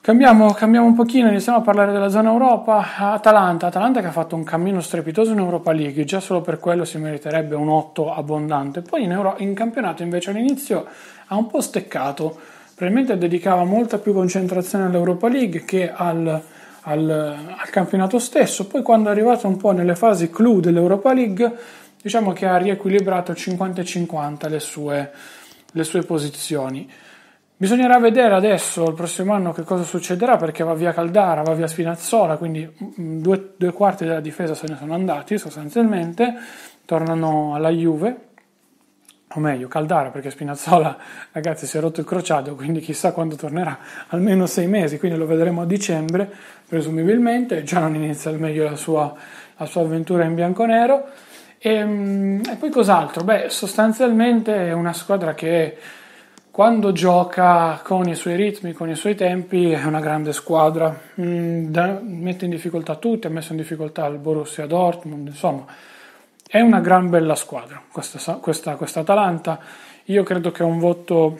Cambiamo, 0.00 0.52
cambiamo, 0.54 0.86
un 0.86 0.94
pochino, 0.94 1.28
iniziamo 1.28 1.58
a 1.58 1.60
parlare 1.60 1.92
della 1.92 2.08
zona 2.08 2.30
Europa. 2.30 2.96
Atalanta, 2.96 3.66
Atalanta 3.66 4.00
che 4.00 4.06
ha 4.06 4.12
fatto 4.12 4.36
un 4.36 4.44
cammino 4.44 4.80
strepitoso 4.80 5.32
in 5.32 5.38
Europa 5.38 5.70
League, 5.72 6.04
già 6.04 6.20
solo 6.20 6.40
per 6.40 6.58
quello 6.58 6.86
si 6.86 6.96
meriterebbe 6.96 7.54
un 7.54 7.68
8 7.68 8.14
abbondante. 8.14 8.80
Poi 8.80 9.02
in, 9.02 9.12
Euro, 9.12 9.34
in 9.38 9.52
campionato 9.52 10.02
invece 10.02 10.30
all'inizio 10.30 10.86
ha 11.26 11.36
un 11.36 11.46
po' 11.46 11.60
steccato, 11.60 12.56
probabilmente 12.78 13.18
dedicava 13.18 13.64
molta 13.64 13.98
più 13.98 14.12
concentrazione 14.12 14.84
all'Europa 14.84 15.28
League 15.28 15.64
che 15.64 15.90
al, 15.90 16.40
al, 16.82 17.10
al, 17.10 17.70
campionato 17.70 18.20
stesso. 18.20 18.68
Poi 18.68 18.82
quando 18.82 19.08
è 19.08 19.10
arrivato 19.10 19.48
un 19.48 19.56
po' 19.56 19.72
nelle 19.72 19.96
fasi 19.96 20.30
clou 20.30 20.60
dell'Europa 20.60 21.12
League, 21.12 21.52
diciamo 22.00 22.32
che 22.32 22.46
ha 22.46 22.56
riequilibrato 22.56 23.32
50-50 23.32 24.48
le 24.48 24.60
sue, 24.60 25.10
le 25.72 25.82
sue 25.82 26.02
posizioni. 26.02 26.88
Bisognerà 27.56 27.98
vedere 27.98 28.34
adesso, 28.36 28.84
il 28.84 28.94
prossimo 28.94 29.32
anno, 29.32 29.50
che 29.52 29.64
cosa 29.64 29.82
succederà 29.82 30.36
perché 30.36 30.62
va 30.62 30.74
via 30.74 30.92
Caldara, 30.92 31.42
va 31.42 31.54
via 31.54 31.66
Spinazzola, 31.66 32.36
quindi 32.36 32.64
mm, 32.64 33.20
due, 33.20 33.54
due 33.56 33.72
quarti 33.72 34.04
della 34.04 34.20
difesa 34.20 34.54
se 34.54 34.68
ne 34.68 34.76
sono 34.78 34.94
andati 34.94 35.36
sostanzialmente, 35.36 36.32
tornano 36.84 37.56
alla 37.56 37.70
Juve 37.70 38.27
o 39.34 39.40
meglio 39.40 39.68
Caldara 39.68 40.10
perché 40.10 40.30
Spinazzola 40.30 40.96
ragazzi 41.32 41.66
si 41.66 41.76
è 41.76 41.80
rotto 41.80 42.00
il 42.00 42.06
crociato 42.06 42.54
quindi 42.54 42.80
chissà 42.80 43.12
quando 43.12 43.36
tornerà 43.36 43.78
almeno 44.08 44.46
sei 44.46 44.66
mesi 44.66 44.98
quindi 44.98 45.18
lo 45.18 45.26
vedremo 45.26 45.62
a 45.62 45.66
dicembre 45.66 46.30
presumibilmente. 46.68 47.62
Già 47.64 47.80
non 47.80 47.94
inizia 47.94 48.30
al 48.30 48.38
meglio 48.38 48.64
la 48.64 48.76
sua, 48.76 49.12
la 49.56 49.66
sua 49.66 49.80
avventura 49.80 50.24
in 50.24 50.34
bianconero. 50.34 51.06
E, 51.58 51.72
ehm, 51.72 52.42
e 52.48 52.56
poi 52.56 52.70
cos'altro? 52.70 53.24
beh 53.24 53.46
sostanzialmente 53.48 54.54
è 54.68 54.72
una 54.72 54.92
squadra 54.92 55.34
che 55.34 55.76
quando 56.50 56.92
gioca 56.92 57.80
con 57.82 58.08
i 58.08 58.14
suoi 58.14 58.36
ritmi, 58.36 58.72
con 58.72 58.90
i 58.90 58.96
suoi 58.96 59.14
tempi, 59.14 59.70
è 59.70 59.84
una 59.84 60.00
grande 60.00 60.32
squadra, 60.32 60.96
mm, 61.20 61.72
mette 62.02 62.44
in 62.44 62.50
difficoltà 62.50 62.96
tutti, 62.96 63.28
ha 63.28 63.30
messo 63.30 63.52
in 63.52 63.58
difficoltà 63.58 64.06
il 64.06 64.18
Borussia 64.18 64.66
Dortmund, 64.66 65.28
insomma, 65.28 65.64
è 66.50 66.60
una 66.62 66.80
gran 66.80 67.10
bella 67.10 67.34
squadra 67.34 67.82
questa, 67.92 68.36
questa, 68.76 69.00
Atalanta. 69.00 69.58
Io 70.04 70.22
credo 70.22 70.50
che 70.50 70.62
un 70.62 70.78
voto 70.78 71.38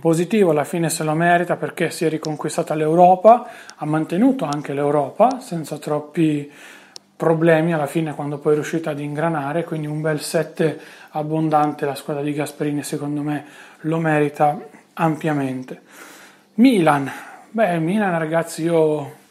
positivo, 0.00 0.50
alla 0.50 0.64
fine 0.64 0.90
se 0.90 1.02
lo 1.02 1.14
merita 1.14 1.56
perché 1.56 1.90
si 1.90 2.04
è 2.04 2.10
riconquistata 2.10 2.74
l'Europa, 2.74 3.48
ha 3.74 3.86
mantenuto 3.86 4.44
anche 4.44 4.74
l'Europa 4.74 5.40
senza 5.40 5.78
troppi 5.78 6.52
problemi 7.16 7.72
alla 7.72 7.86
fine 7.86 8.14
quando 8.14 8.36
poi 8.36 8.52
è 8.52 8.54
riuscita 8.56 8.90
ad 8.90 9.00
ingranare, 9.00 9.64
quindi 9.64 9.86
un 9.86 10.02
bel 10.02 10.20
7 10.20 10.78
abbondante 11.12 11.86
la 11.86 11.94
squadra 11.94 12.22
di 12.22 12.34
Gasperini 12.34 12.82
secondo 12.82 13.22
me 13.22 13.46
lo 13.80 13.98
merita 13.98 14.60
ampiamente. 14.92 15.80
Milan, 16.56 17.10
beh 17.48 17.78
Milan 17.78 18.18
ragazzi 18.18 18.64
io 18.64 19.24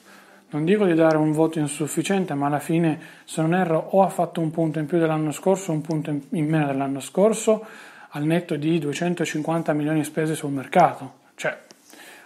non 0.50 0.64
dico 0.64 0.86
di 0.86 0.94
dare 0.94 1.18
un 1.18 1.32
voto 1.32 1.60
insufficiente, 1.60 2.34
ma 2.34 2.48
alla 2.48 2.60
fine, 2.60 3.00
se 3.26 3.42
non 3.42 3.54
erro, 3.54 3.78
o 3.92 4.04
ha 4.04 4.10
fatto 4.10 4.42
un 4.42 4.52
punto 4.52 4.80
in 4.80 4.86
più 4.86 5.00
dell'anno 5.00 5.32
scorso 5.32 5.72
o 5.72 5.76
un 5.76 5.82
punto 5.82 6.12
in 6.12 6.48
meno 6.48 6.68
dell'anno 6.68 7.00
scorso, 7.00 7.66
al 8.10 8.24
netto 8.24 8.56
di 8.56 8.80
250 8.80 9.74
milioni 9.74 10.04
spesi 10.04 10.36
sul 10.36 10.52
mercato. 10.52 11.24
Cioè, 11.36 11.58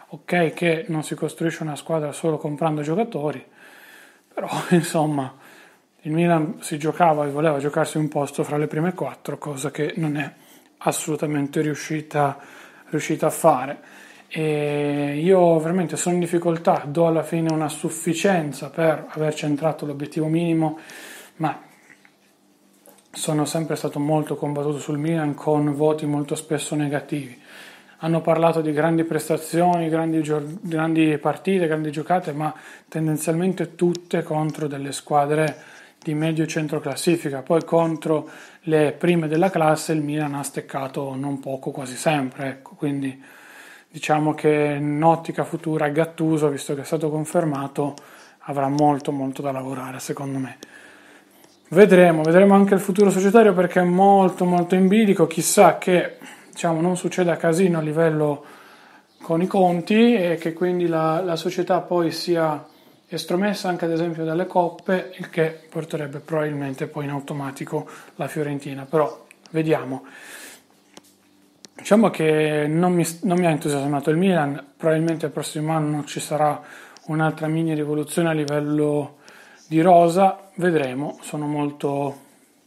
ok 0.10 0.54
che 0.54 0.86
non 0.88 1.04
si 1.04 1.16
costruisce 1.16 1.64
una 1.64 1.76
squadra 1.76 2.12
solo 2.12 2.38
comprando 2.38 2.82
giocatori, 2.82 3.44
però 4.34 4.50
insomma, 4.72 5.34
il 6.02 6.12
Milan 6.12 6.62
si 6.62 6.78
giocava 6.78 7.26
e 7.26 7.30
voleva 7.30 7.60
giocarsi 7.60 7.98
un 7.98 8.08
posto 8.08 8.44
fra 8.44 8.58
le 8.58 8.68
prime 8.68 8.94
quattro, 8.94 9.38
cosa 9.38 9.72
che 9.72 9.94
non 9.98 10.18
è 10.18 10.32
assolutamente 10.78 11.62
riuscita, 11.62 12.38
riuscita 12.90 13.28
a 13.28 13.32
fare. 13.32 13.80
E 14.32 15.20
io 15.20 15.58
veramente 15.58 15.98
sono 15.98 16.14
in 16.14 16.22
difficoltà, 16.22 16.84
do 16.86 17.08
alla 17.08 17.24
fine 17.24 17.52
una 17.52 17.68
sufficienza 17.68 18.70
per 18.70 19.08
aver 19.10 19.34
centrato 19.34 19.88
l'obiettivo 19.88 20.28
minimo, 20.28 20.78
ma 21.38 21.60
sono 23.12 23.46
sempre 23.46 23.76
stato 23.76 24.00
molto 24.00 24.36
combattuto 24.36 24.78
sul 24.78 25.00
Milan 25.00 25.34
con 25.34 25.74
voti 25.74 26.06
molto 26.06 26.36
spesso 26.36 26.76
negativi. 26.76 27.42
Hanno 28.02 28.22
parlato 28.22 28.62
di 28.62 28.72
grandi 28.72 29.04
prestazioni, 29.04 29.90
grandi, 29.90 30.22
grandi 30.62 31.18
partite, 31.18 31.66
grandi 31.68 31.92
giocate, 31.92 32.32
ma 32.32 32.54
tendenzialmente 32.88 33.74
tutte 33.74 34.22
contro 34.22 34.68
delle 34.68 34.92
squadre 34.92 35.58
di 36.02 36.14
medio 36.14 36.46
centro 36.46 36.80
classifica. 36.80 37.42
Poi 37.42 37.64
contro 37.66 38.30
le 38.62 38.96
prime 38.98 39.28
della 39.28 39.50
classe 39.50 39.92
il 39.92 40.02
Milan 40.02 40.36
ha 40.36 40.44
steccato 40.44 41.16
non 41.16 41.40
poco, 41.40 41.72
quasi 41.72 41.96
sempre. 41.96 42.48
Ecco, 42.48 42.76
quindi 42.76 43.22
diciamo 43.90 44.34
che 44.34 44.78
in 44.80 45.02
ottica 45.04 45.44
futura 45.44 45.90
Gattuso, 45.90 46.50
visto 46.50 46.76
che 46.76 46.82
è 46.82 46.86
stato 46.86 47.10
confermato, 47.10 47.96
avrà 48.42 48.68
molto 48.68 49.12
molto 49.12 49.42
da 49.42 49.52
lavorare 49.52 50.00
secondo 50.00 50.38
me. 50.38 50.58
Vedremo, 51.70 52.24
vedremo 52.24 52.56
anche 52.56 52.74
il 52.74 52.80
futuro 52.80 53.12
societario 53.12 53.54
perché 53.54 53.80
è 53.80 53.84
molto 53.84 54.46
molto 54.46 54.76
in 54.76 54.88
bilico, 54.88 55.28
chissà 55.28 55.78
che 55.78 56.18
diciamo, 56.50 56.82
non 56.82 56.98
succeda 56.98 57.38
casino 57.38 57.78
a 57.78 57.82
livello 57.82 58.44
con 59.22 59.42
i 59.42 59.48
conti 59.48 60.16
e 60.16 60.38
che 60.40 60.54
quindi 60.54 60.88
la, 60.88 61.22
la 61.22 61.36
società 61.36 61.80
poi 61.82 62.12
sia 62.12 62.66
estromessa 63.08 63.70
anche 63.70 63.86
ad 63.86 63.92
esempio 63.92 64.24
dalle 64.24 64.46
coppe, 64.46 65.14
il 65.18 65.30
che 65.30 65.60
porterebbe 65.70 66.20
probabilmente 66.20 66.88
poi 66.88 67.06
in 67.06 67.12
automatico 67.12 67.88
la 68.16 68.28
Fiorentina, 68.28 68.86
però 68.90 69.26
vediamo. 69.52 70.06
Diciamo 71.80 72.10
che 72.10 72.68
non 72.68 72.92
mi, 72.92 73.08
non 73.22 73.40
mi, 73.40 73.46
ha 73.46 73.52
entusiasmato 73.52 74.10
il 74.10 74.18
Milan, 74.18 74.62
probabilmente 74.76 75.28
il 75.28 75.32
prossimo 75.32 75.72
anno 75.72 76.04
ci 76.04 76.20
sarà 76.20 76.62
un'altra 77.06 77.48
mini 77.48 77.74
rivoluzione 77.74 78.28
a 78.28 78.34
livello 78.34 79.20
di 79.66 79.80
rosa, 79.80 80.50
vedremo, 80.56 81.18
sono 81.22 81.48
molto 81.48 82.18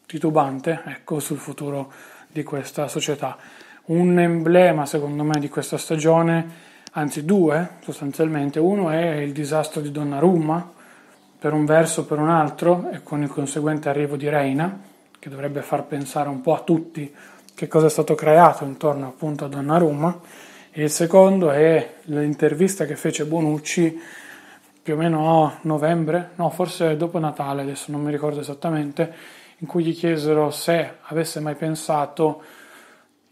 titubante 0.07 0.81
ecco, 0.87 1.20
sul 1.20 1.37
futuro 1.37 1.92
di 2.27 2.42
questa 2.42 2.88
società. 2.88 3.37
Un 3.85 4.18
emblema 4.18 4.87
secondo 4.87 5.25
me 5.25 5.38
di 5.38 5.51
questa 5.51 5.77
stagione, 5.77 6.51
anzi 6.92 7.27
due 7.27 7.72
sostanzialmente, 7.83 8.61
uno 8.61 8.88
è 8.88 9.16
il 9.16 9.33
disastro 9.33 9.83
di 9.83 9.92
Donnarumma, 9.92 10.72
per 11.38 11.53
un 11.53 11.66
verso 11.66 12.01
o 12.01 12.05
per 12.05 12.18
un 12.18 12.31
altro, 12.31 12.88
e 12.90 13.03
con 13.03 13.22
il 13.22 13.29
conseguente 13.29 13.90
arrivo 13.90 14.16
di 14.16 14.31
Reina, 14.31 14.81
che 15.18 15.29
dovrebbe 15.29 15.61
far 15.61 15.85
pensare 15.85 16.31
un 16.31 16.40
po' 16.40 16.55
a 16.55 16.61
tutti 16.61 17.14
che 17.55 17.69
cosa 17.69 17.87
è 17.87 17.91
stato 17.91 18.15
creato 18.15 18.65
intorno 18.65 19.07
appunto 19.07 19.45
a 19.45 19.49
Donnarumma. 19.49 20.21
E 20.71 20.85
il 20.85 20.91
secondo 20.91 21.51
è 21.51 21.97
l'intervista 22.05 22.87
che 22.87 22.97
fece 22.97 23.25
Bonucci 23.27 24.01
più 24.83 24.95
o 24.95 24.97
meno 24.97 25.45
a 25.45 25.59
novembre, 25.62 26.31
no 26.37 26.51
forse 26.51 26.97
dopo 26.97 27.19
Natale, 27.19 27.62
adesso 27.62 27.93
non 27.93 28.03
mi 28.03 28.11
ricordo 28.11 28.41
esattamente, 28.41 29.15
in 29.59 29.67
cui 29.67 29.85
gli 29.85 29.95
chiesero 29.95 30.51
se 30.51 30.95
avesse 31.03 31.41
mai 31.41 31.55
pensato 31.55 32.43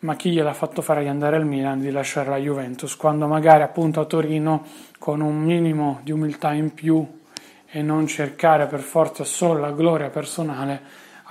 ma 0.01 0.17
chi 0.17 0.31
gliel'ha 0.31 0.55
fatto 0.55 0.81
fare 0.81 1.03
di 1.03 1.09
andare 1.09 1.37
al 1.37 1.45
Milan 1.45 1.81
di 1.81 1.91
lasciare 1.91 2.31
la 2.31 2.39
Juventus, 2.39 2.97
quando 2.97 3.27
magari 3.27 3.63
appunto 3.63 4.01
a 4.01 4.05
Torino 4.05 4.65
con 4.99 5.21
un 5.21 5.39
minimo 5.39 6.01
di 6.03 6.13
umiltà 6.13 6.53
in 6.53 6.73
più 6.73 7.07
e 7.67 7.83
non 7.83 8.07
cercare 8.07 8.67
per 8.67 8.81
forza 8.81 9.25
solo 9.25 9.61
la 9.61 9.73
gloria 9.73 10.09
personale 10.09 10.81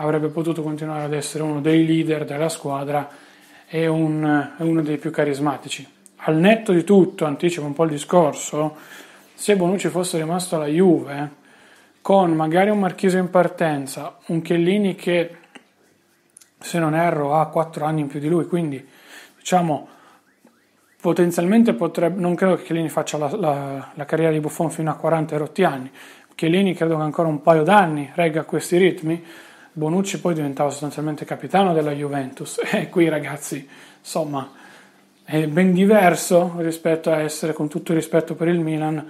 avrebbe 0.02 0.28
potuto 0.28 0.62
continuare 0.62 1.04
ad 1.04 1.14
essere 1.14 1.44
uno 1.44 1.62
dei 1.62 1.86
leader 1.86 2.26
della 2.26 2.50
squadra 2.50 3.10
e 3.68 3.88
un, 3.88 4.52
uno 4.58 4.82
dei 4.82 4.98
più 4.98 5.12
carismatici. 5.12 5.88
Al 6.24 6.36
netto 6.36 6.72
di 6.72 6.84
tutto, 6.84 7.26
anticipo 7.26 7.66
un 7.66 7.74
po' 7.74 7.84
il 7.84 7.92
discorso, 7.92 8.76
se 9.34 9.56
Bonucci 9.56 9.90
fosse 9.90 10.18
rimasto 10.18 10.56
alla 10.56 10.68
Juve, 10.68 11.38
con 12.02 12.32
magari 12.32 12.70
un 12.70 12.80
Marchese 12.80 13.18
in 13.18 13.30
partenza, 13.30 14.18
un 14.28 14.42
Chiellini 14.42 14.96
che, 14.96 15.36
se 16.58 16.80
non 16.80 16.96
erro, 16.96 17.36
ha 17.36 17.48
4 17.48 17.86
anni 17.86 18.02
in 18.02 18.08
più 18.08 18.20
di 18.20 18.28
lui, 18.28 18.46
quindi 18.46 18.86
diciamo 19.38 19.88
potenzialmente 21.02 21.74
potrebbe, 21.74 22.20
non 22.20 22.36
credo 22.36 22.56
che 22.56 22.64
Chiellini 22.64 22.90
faccia 22.90 23.18
la, 23.18 23.36
la, 23.36 23.92
la 23.94 24.06
carriera 24.06 24.32
di 24.32 24.40
Buffon 24.40 24.70
fino 24.70 24.92
a 24.92 24.96
40 24.96 25.38
rotti 25.38 25.64
anni, 25.64 25.92
Chiellini 26.36 26.74
credo 26.74 26.96
che 26.96 27.02
ancora 27.02 27.28
un 27.28 27.42
paio 27.42 27.64
d'anni 27.64 28.12
regga 28.16 28.44
questi 28.44 28.78
ritmi, 28.78 29.22
Bonucci 29.72 30.20
poi 30.20 30.34
diventava 30.34 30.70
sostanzialmente 30.70 31.26
capitano 31.26 31.74
della 31.74 31.92
Juventus 31.92 32.60
e 32.72 32.90
qui 32.90 33.08
ragazzi, 33.08 33.68
insomma, 34.00 34.52
è 35.24 35.48
ben 35.48 35.74
diverso 35.74 36.56
rispetto 36.58 37.12
a 37.12 37.22
essere, 37.22 37.54
con 37.54 37.68
tutto 37.68 37.92
il 37.92 38.00
rispetto 38.00 38.34
per 38.34 38.48
il 38.48 38.60
Milan, 38.60 39.08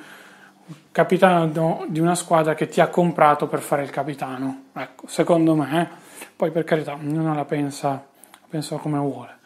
capitano 0.91 1.86
di 1.88 2.00
una 2.00 2.15
squadra 2.15 2.56
che 2.56 2.67
ti 2.67 2.82
ha 2.82 2.89
comprato 2.89 3.48
per 3.48 3.62
fare 3.62 3.84
il 3.84 3.89
capitano. 3.89 4.63
Ecco, 4.74 5.08
secondo 5.08 5.56
me, 5.56 5.82
eh. 5.82 5.88
poi 6.36 6.52
per 6.52 6.65
carità, 6.65 6.93
ognuno 6.93 7.34
la 7.34 7.45
pensa, 7.45 8.06
pensa 8.50 8.76
come 8.76 8.98
vuole. 8.98 9.38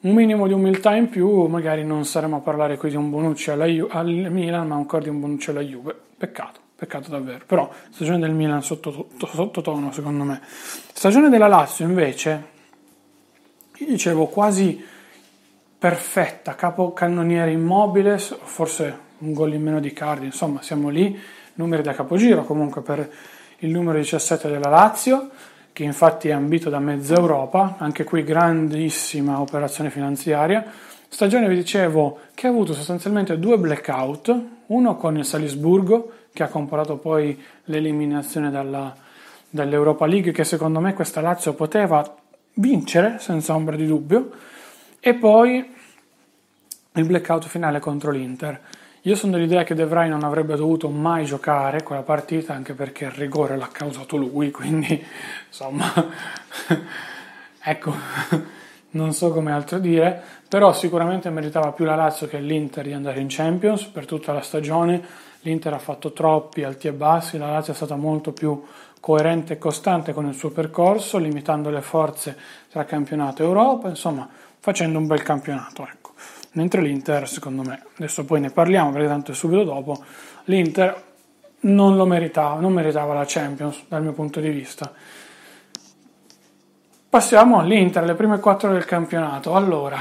Un 0.00 0.14
minimo 0.14 0.46
di 0.46 0.52
umiltà 0.52 0.94
in 0.94 1.08
più, 1.08 1.46
magari 1.46 1.84
non 1.84 2.04
saremo 2.04 2.36
a 2.36 2.40
parlare 2.40 2.76
qui 2.76 2.90
di 2.90 2.96
un 2.96 3.10
Bonucci 3.10 3.50
alla 3.50 3.66
Ju- 3.66 3.88
al 3.90 4.06
Milan, 4.06 4.66
ma 4.66 4.74
ancora 4.74 5.02
di 5.02 5.08
un 5.08 5.20
Bonucci 5.20 5.50
alla 5.50 5.60
Juve. 5.60 5.94
Peccato. 6.16 6.67
Peccato 6.78 7.10
davvero. 7.10 7.42
Però 7.44 7.68
stagione 7.90 8.20
del 8.20 8.30
Milan 8.30 8.62
sottotono, 8.62 9.08
sotto 9.18 9.90
secondo 9.90 10.22
me. 10.22 10.40
Stagione 10.92 11.28
della 11.28 11.48
Lazio 11.48 11.84
invece, 11.84 12.42
io 13.78 13.86
dicevo 13.86 14.26
quasi 14.26 14.80
perfetta, 15.76 16.54
capocannoniere 16.54 17.50
immobile, 17.50 18.16
forse 18.18 18.96
un 19.18 19.32
gol 19.32 19.54
in 19.54 19.62
meno 19.64 19.80
di 19.80 19.92
Cardi, 19.92 20.26
insomma 20.26 20.62
siamo 20.62 20.88
lì, 20.88 21.20
numeri 21.54 21.82
da 21.82 21.94
capogiro 21.94 22.44
comunque 22.44 22.80
per 22.82 23.10
il 23.58 23.70
numero 23.70 23.98
17 23.98 24.48
della 24.48 24.68
Lazio, 24.68 25.30
che 25.72 25.82
infatti 25.82 26.28
è 26.28 26.32
ambito 26.32 26.70
da 26.70 26.78
mezza 26.78 27.16
Europa, 27.16 27.74
anche 27.78 28.04
qui 28.04 28.22
grandissima 28.22 29.40
operazione 29.40 29.90
finanziaria. 29.90 30.64
Stagione 31.08 31.48
vi 31.48 31.56
dicevo 31.56 32.20
che 32.34 32.46
ha 32.46 32.50
avuto 32.50 32.72
sostanzialmente 32.72 33.36
due 33.36 33.58
blackout, 33.58 34.56
uno 34.68 34.96
con 34.96 35.16
il 35.16 35.24
Salisburgo 35.24 36.12
che 36.32 36.42
ha 36.42 36.48
comportato 36.48 36.96
poi 36.96 37.40
l'eliminazione 37.64 38.50
dalla, 38.50 38.94
dall'Europa 39.48 40.06
League, 40.06 40.32
che 40.32 40.44
secondo 40.44 40.80
me 40.80 40.94
questa 40.94 41.20
Lazio 41.20 41.54
poteva 41.54 42.16
vincere 42.54 43.18
senza 43.18 43.54
ombra 43.54 43.76
di 43.76 43.86
dubbio, 43.86 44.30
e 45.00 45.14
poi 45.14 45.74
il 46.92 47.04
blackout 47.04 47.46
finale 47.46 47.78
contro 47.78 48.10
l'Inter. 48.10 48.60
Io 49.02 49.14
sono 49.14 49.32
dell'idea 49.32 49.62
che 49.62 49.74
De 49.74 49.86
Vrij 49.86 50.08
non 50.08 50.24
avrebbe 50.24 50.56
dovuto 50.56 50.88
mai 50.88 51.24
giocare 51.24 51.82
quella 51.82 52.02
partita, 52.02 52.52
anche 52.52 52.74
perché 52.74 53.04
il 53.04 53.12
rigore 53.12 53.56
l'ha 53.56 53.68
causato 53.70 54.16
lui, 54.16 54.50
quindi 54.52 55.02
insomma 55.46 55.92
ecco, 57.62 57.94
non 58.90 59.12
so 59.12 59.30
come 59.32 59.52
altro 59.52 59.78
dire, 59.78 60.22
però 60.48 60.72
sicuramente 60.72 61.28
meritava 61.30 61.72
più 61.72 61.84
la 61.84 61.94
Lazio 61.94 62.26
che 62.26 62.38
l'Inter 62.38 62.84
di 62.84 62.92
andare 62.92 63.20
in 63.20 63.26
Champions 63.28 63.84
per 63.84 64.06
tutta 64.06 64.32
la 64.32 64.40
stagione. 64.40 65.26
L'Inter 65.42 65.74
ha 65.74 65.78
fatto 65.78 66.12
troppi 66.12 66.64
alti 66.64 66.88
e 66.88 66.92
bassi, 66.92 67.38
la 67.38 67.50
Lazio 67.50 67.72
è 67.72 67.76
stata 67.76 67.96
molto 67.96 68.32
più 68.32 68.64
coerente 69.00 69.54
e 69.54 69.58
costante 69.58 70.12
con 70.12 70.26
il 70.26 70.34
suo 70.34 70.50
percorso, 70.50 71.18
limitando 71.18 71.70
le 71.70 71.82
forze 71.82 72.36
tra 72.70 72.84
campionato 72.84 73.42
e 73.42 73.46
Europa, 73.46 73.88
insomma, 73.88 74.28
facendo 74.58 74.98
un 74.98 75.06
bel 75.06 75.22
campionato. 75.22 75.86
Ecco. 75.86 76.12
Mentre 76.52 76.80
l'Inter, 76.80 77.28
secondo 77.28 77.62
me, 77.62 77.84
adesso 77.96 78.24
poi 78.24 78.40
ne 78.40 78.50
parliamo 78.50 78.90
perché 78.90 79.06
tanto 79.06 79.32
è 79.32 79.34
subito 79.34 79.62
dopo, 79.64 80.02
l'Inter 80.44 81.04
non 81.60 81.96
lo 81.96 82.06
meritava, 82.06 82.58
non 82.60 82.72
meritava 82.72 83.14
la 83.14 83.24
Champions 83.26 83.84
dal 83.88 84.02
mio 84.02 84.12
punto 84.12 84.40
di 84.40 84.48
vista. 84.48 84.92
Passiamo 87.10 87.58
all'Inter, 87.58 88.04
le 88.04 88.12
prime 88.12 88.38
quattro 88.38 88.70
del 88.70 88.84
campionato. 88.84 89.54
Allora, 89.54 89.96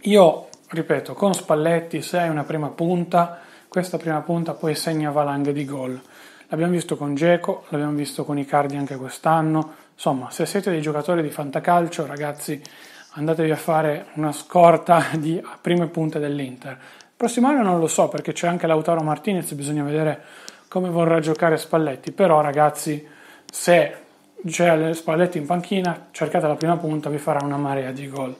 io 0.00 0.48
ripeto, 0.68 1.12
con 1.12 1.34
Spalletti 1.34 2.00
se 2.00 2.20
hai 2.20 2.30
una 2.30 2.44
prima 2.44 2.68
punta, 2.68 3.38
questa 3.68 3.98
prima 3.98 4.22
punta 4.22 4.54
poi 4.54 4.74
segna 4.74 5.10
valanghe 5.10 5.52
di 5.52 5.66
gol. 5.66 6.00
L'abbiamo 6.48 6.72
visto 6.72 6.96
con 6.96 7.14
Geco, 7.14 7.64
l'abbiamo 7.68 7.92
visto 7.92 8.24
con 8.24 8.38
Icardi 8.38 8.76
anche 8.76 8.96
quest'anno. 8.96 9.74
Insomma, 9.92 10.30
se 10.30 10.46
siete 10.46 10.70
dei 10.70 10.80
giocatori 10.80 11.20
di 11.20 11.30
fantacalcio, 11.30 12.06
ragazzi, 12.06 12.58
andatevi 13.10 13.50
a 13.50 13.56
fare 13.56 14.06
una 14.14 14.32
scorta 14.32 15.04
di 15.18 15.38
prime 15.60 15.86
punte 15.88 16.18
dell'Inter. 16.18 16.78
Prossimo 17.14 17.48
anno 17.48 17.62
non 17.62 17.78
lo 17.78 17.88
so 17.88 18.08
perché 18.08 18.32
c'è 18.32 18.48
anche 18.48 18.66
Lautaro 18.66 19.02
Martinez, 19.02 19.52
bisogna 19.52 19.82
vedere 19.84 20.18
come 20.68 20.88
vorrà 20.88 21.20
giocare 21.20 21.58
Spalletti. 21.58 22.10
Però, 22.10 22.40
ragazzi, 22.40 23.06
se 23.44 24.01
c'è 24.46 24.92
Spalletti 24.94 25.38
in 25.38 25.46
panchina, 25.46 26.08
cercate 26.10 26.46
la 26.46 26.56
prima 26.56 26.76
punta, 26.76 27.08
vi 27.08 27.18
farà 27.18 27.44
una 27.44 27.56
marea 27.56 27.92
di 27.92 28.08
gol. 28.08 28.34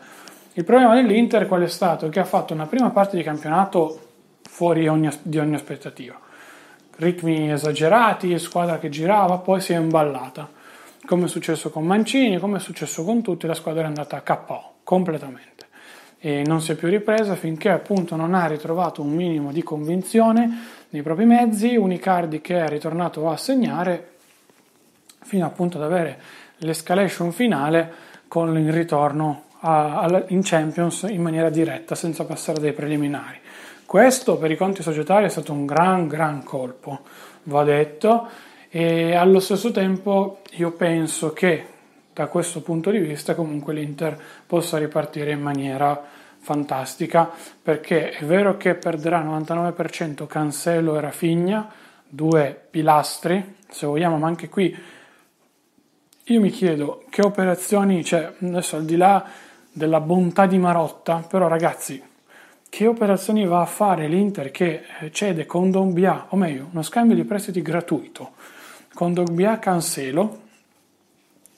Il 0.54 0.64
problema 0.64 0.94
dell'Inter 0.94 1.46
qual 1.46 1.62
è 1.62 1.68
stato? 1.68 2.08
Che 2.08 2.20
ha 2.20 2.24
fatto 2.24 2.52
una 2.52 2.66
prima 2.66 2.90
parte 2.90 3.16
di 3.16 3.22
campionato 3.22 3.98
fuori 4.42 4.86
ogni, 4.88 5.08
di 5.22 5.38
ogni 5.38 5.54
aspettativa. 5.54 6.18
Ritmi 6.96 7.50
esagerati, 7.50 8.38
squadra 8.38 8.78
che 8.78 8.88
girava, 8.88 9.38
poi 9.38 9.60
si 9.60 9.72
è 9.72 9.78
imballata. 9.78 10.50
Come 11.06 11.24
è 11.24 11.28
successo 11.28 11.70
con 11.70 11.84
Mancini, 11.86 12.38
come 12.38 12.58
è 12.58 12.60
successo 12.60 13.02
con 13.04 13.22
tutti, 13.22 13.46
la 13.46 13.54
squadra 13.54 13.82
è 13.82 13.86
andata 13.86 14.16
a 14.16 14.20
KO 14.20 14.72
completamente. 14.82 15.66
E 16.18 16.42
non 16.46 16.60
si 16.60 16.72
è 16.72 16.74
più 16.74 16.88
ripresa 16.88 17.34
finché 17.34 17.70
appunto 17.70 18.14
non 18.14 18.34
ha 18.34 18.46
ritrovato 18.46 19.02
un 19.02 19.10
minimo 19.10 19.52
di 19.52 19.62
convinzione 19.62 20.50
nei 20.90 21.02
propri 21.02 21.24
mezzi, 21.24 21.76
un 21.76 21.92
Icardi 21.92 22.40
che 22.40 22.62
è 22.62 22.68
ritornato 22.68 23.28
a 23.30 23.36
segnare 23.36 24.11
fino 25.22 25.46
appunto 25.46 25.78
ad 25.78 25.84
avere 25.84 26.18
l'escalation 26.58 27.32
finale 27.32 27.92
con 28.28 28.56
il 28.56 28.72
ritorno 28.72 29.44
in 30.28 30.40
Champions 30.42 31.06
in 31.08 31.22
maniera 31.22 31.48
diretta, 31.48 31.94
senza 31.94 32.24
passare 32.24 32.60
dai 32.60 32.72
preliminari. 32.72 33.38
Questo 33.86 34.38
per 34.38 34.50
i 34.50 34.56
conti 34.56 34.82
societari 34.82 35.26
è 35.26 35.28
stato 35.28 35.52
un 35.52 35.66
gran, 35.66 36.08
gran 36.08 36.42
colpo, 36.42 37.00
va 37.44 37.62
detto, 37.62 38.26
e 38.70 39.14
allo 39.14 39.38
stesso 39.38 39.70
tempo 39.70 40.40
io 40.52 40.72
penso 40.72 41.32
che 41.32 41.66
da 42.12 42.26
questo 42.26 42.62
punto 42.62 42.90
di 42.90 42.98
vista 42.98 43.34
comunque 43.34 43.74
l'Inter 43.74 44.18
possa 44.46 44.78
ripartire 44.78 45.30
in 45.30 45.40
maniera 45.40 46.02
fantastica, 46.38 47.30
perché 47.62 48.10
è 48.10 48.24
vero 48.24 48.56
che 48.56 48.74
perderà 48.74 49.22
99% 49.22 50.26
Cancelo 50.26 50.96
e 50.96 51.00
Rafinha, 51.00 51.70
due 52.08 52.60
pilastri, 52.70 53.56
se 53.68 53.86
vogliamo, 53.86 54.18
ma 54.18 54.26
anche 54.26 54.48
qui 54.48 54.76
io 56.26 56.40
mi 56.40 56.50
chiedo 56.50 57.02
che 57.10 57.22
operazioni, 57.22 58.04
cioè 58.04 58.32
adesso 58.40 58.76
al 58.76 58.84
di 58.84 58.96
là 58.96 59.24
della 59.72 60.00
bontà 60.00 60.46
di 60.46 60.56
Marotta, 60.56 61.24
però 61.28 61.48
ragazzi, 61.48 62.00
che 62.68 62.86
operazioni 62.86 63.44
va 63.44 63.60
a 63.60 63.66
fare 63.66 64.06
l'Inter 64.06 64.52
che 64.52 64.84
eh, 65.00 65.10
cede 65.10 65.46
con 65.46 65.72
Dombia, 65.72 66.26
o 66.28 66.36
meglio, 66.36 66.68
uno 66.70 66.82
scambio 66.82 67.16
di 67.16 67.24
prestiti 67.24 67.60
gratuito, 67.60 68.32
con 68.94 69.12
Dombia 69.12 69.58
Cancelo, 69.58 70.40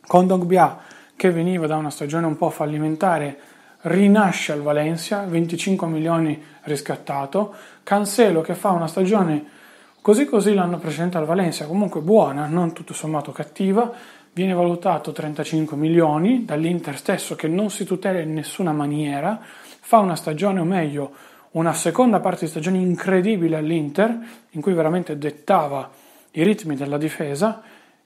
con 0.06 0.26
Dombia 0.26 0.78
che 1.14 1.30
veniva 1.30 1.66
da 1.66 1.76
una 1.76 1.90
stagione 1.90 2.26
un 2.26 2.36
po' 2.36 2.48
fallimentare, 2.48 3.38
rinasce 3.82 4.52
al 4.52 4.62
Valencia, 4.62 5.24
25 5.24 5.86
milioni 5.86 6.42
riscattato, 6.62 7.54
Cancelo 7.82 8.40
che 8.40 8.54
fa 8.54 8.70
una 8.70 8.86
stagione 8.86 9.52
così 10.00 10.24
così 10.24 10.52
l'anno 10.52 10.78
precedente 10.78 11.16
al 11.16 11.26
Valencia, 11.26 11.66
comunque 11.66 12.00
buona, 12.00 12.46
non 12.46 12.72
tutto 12.72 12.92
sommato 12.92 13.30
cattiva, 13.32 13.90
viene 14.34 14.52
valutato 14.52 15.12
35 15.12 15.76
milioni 15.76 16.44
dall'Inter 16.44 16.96
stesso 16.98 17.36
che 17.36 17.46
non 17.46 17.70
si 17.70 17.84
tutela 17.84 18.18
in 18.18 18.34
nessuna 18.34 18.72
maniera, 18.72 19.40
fa 19.40 19.98
una 19.98 20.16
stagione 20.16 20.60
o 20.60 20.64
meglio 20.64 21.12
una 21.52 21.72
seconda 21.72 22.18
parte 22.18 22.44
di 22.44 22.50
stagione 22.50 22.78
incredibile 22.78 23.56
all'Inter 23.56 24.18
in 24.50 24.60
cui 24.60 24.74
veramente 24.74 25.16
dettava 25.16 25.88
i 26.32 26.42
ritmi 26.42 26.74
della 26.74 26.98
difesa 26.98 27.62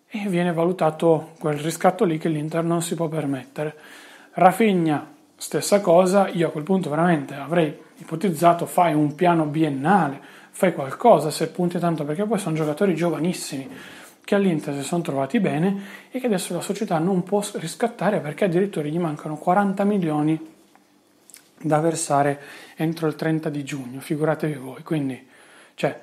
e 0.06 0.28
viene 0.28 0.52
valutato 0.52 1.32
quel 1.38 1.58
riscatto 1.58 2.04
lì 2.04 2.18
che 2.18 2.28
l'Inter 2.28 2.62
non 2.62 2.82
si 2.82 2.94
può 2.94 3.08
permettere. 3.08 3.74
Rafinha 4.32 5.14
stessa 5.34 5.80
cosa, 5.80 6.28
io 6.28 6.48
a 6.48 6.50
quel 6.50 6.64
punto 6.64 6.90
veramente 6.90 7.34
avrei 7.34 7.74
ipotizzato 7.96 8.66
fai 8.66 8.92
un 8.92 9.14
piano 9.14 9.46
biennale, 9.46 10.20
fai 10.50 10.74
qualcosa 10.74 11.30
se 11.30 11.48
punti 11.48 11.78
tanto 11.78 12.04
perché 12.04 12.24
poi 12.24 12.38
sono 12.38 12.54
giocatori 12.54 12.94
giovanissimi 12.94 13.68
che 14.28 14.34
all'Inter 14.34 14.74
si 14.74 14.82
sono 14.82 15.00
trovati 15.00 15.40
bene 15.40 15.82
e 16.10 16.20
che 16.20 16.26
adesso 16.26 16.52
la 16.52 16.60
società 16.60 16.98
non 16.98 17.22
può 17.22 17.42
riscattare 17.54 18.20
perché 18.20 18.44
addirittura 18.44 18.86
gli 18.86 18.98
mancano 18.98 19.38
40 19.38 19.84
milioni 19.84 20.38
da 21.58 21.80
versare 21.80 22.38
entro 22.76 23.06
il 23.06 23.14
30 23.14 23.48
di 23.48 23.64
giugno, 23.64 24.00
figuratevi 24.00 24.52
voi, 24.52 24.82
quindi 24.82 25.26
cioè 25.72 25.98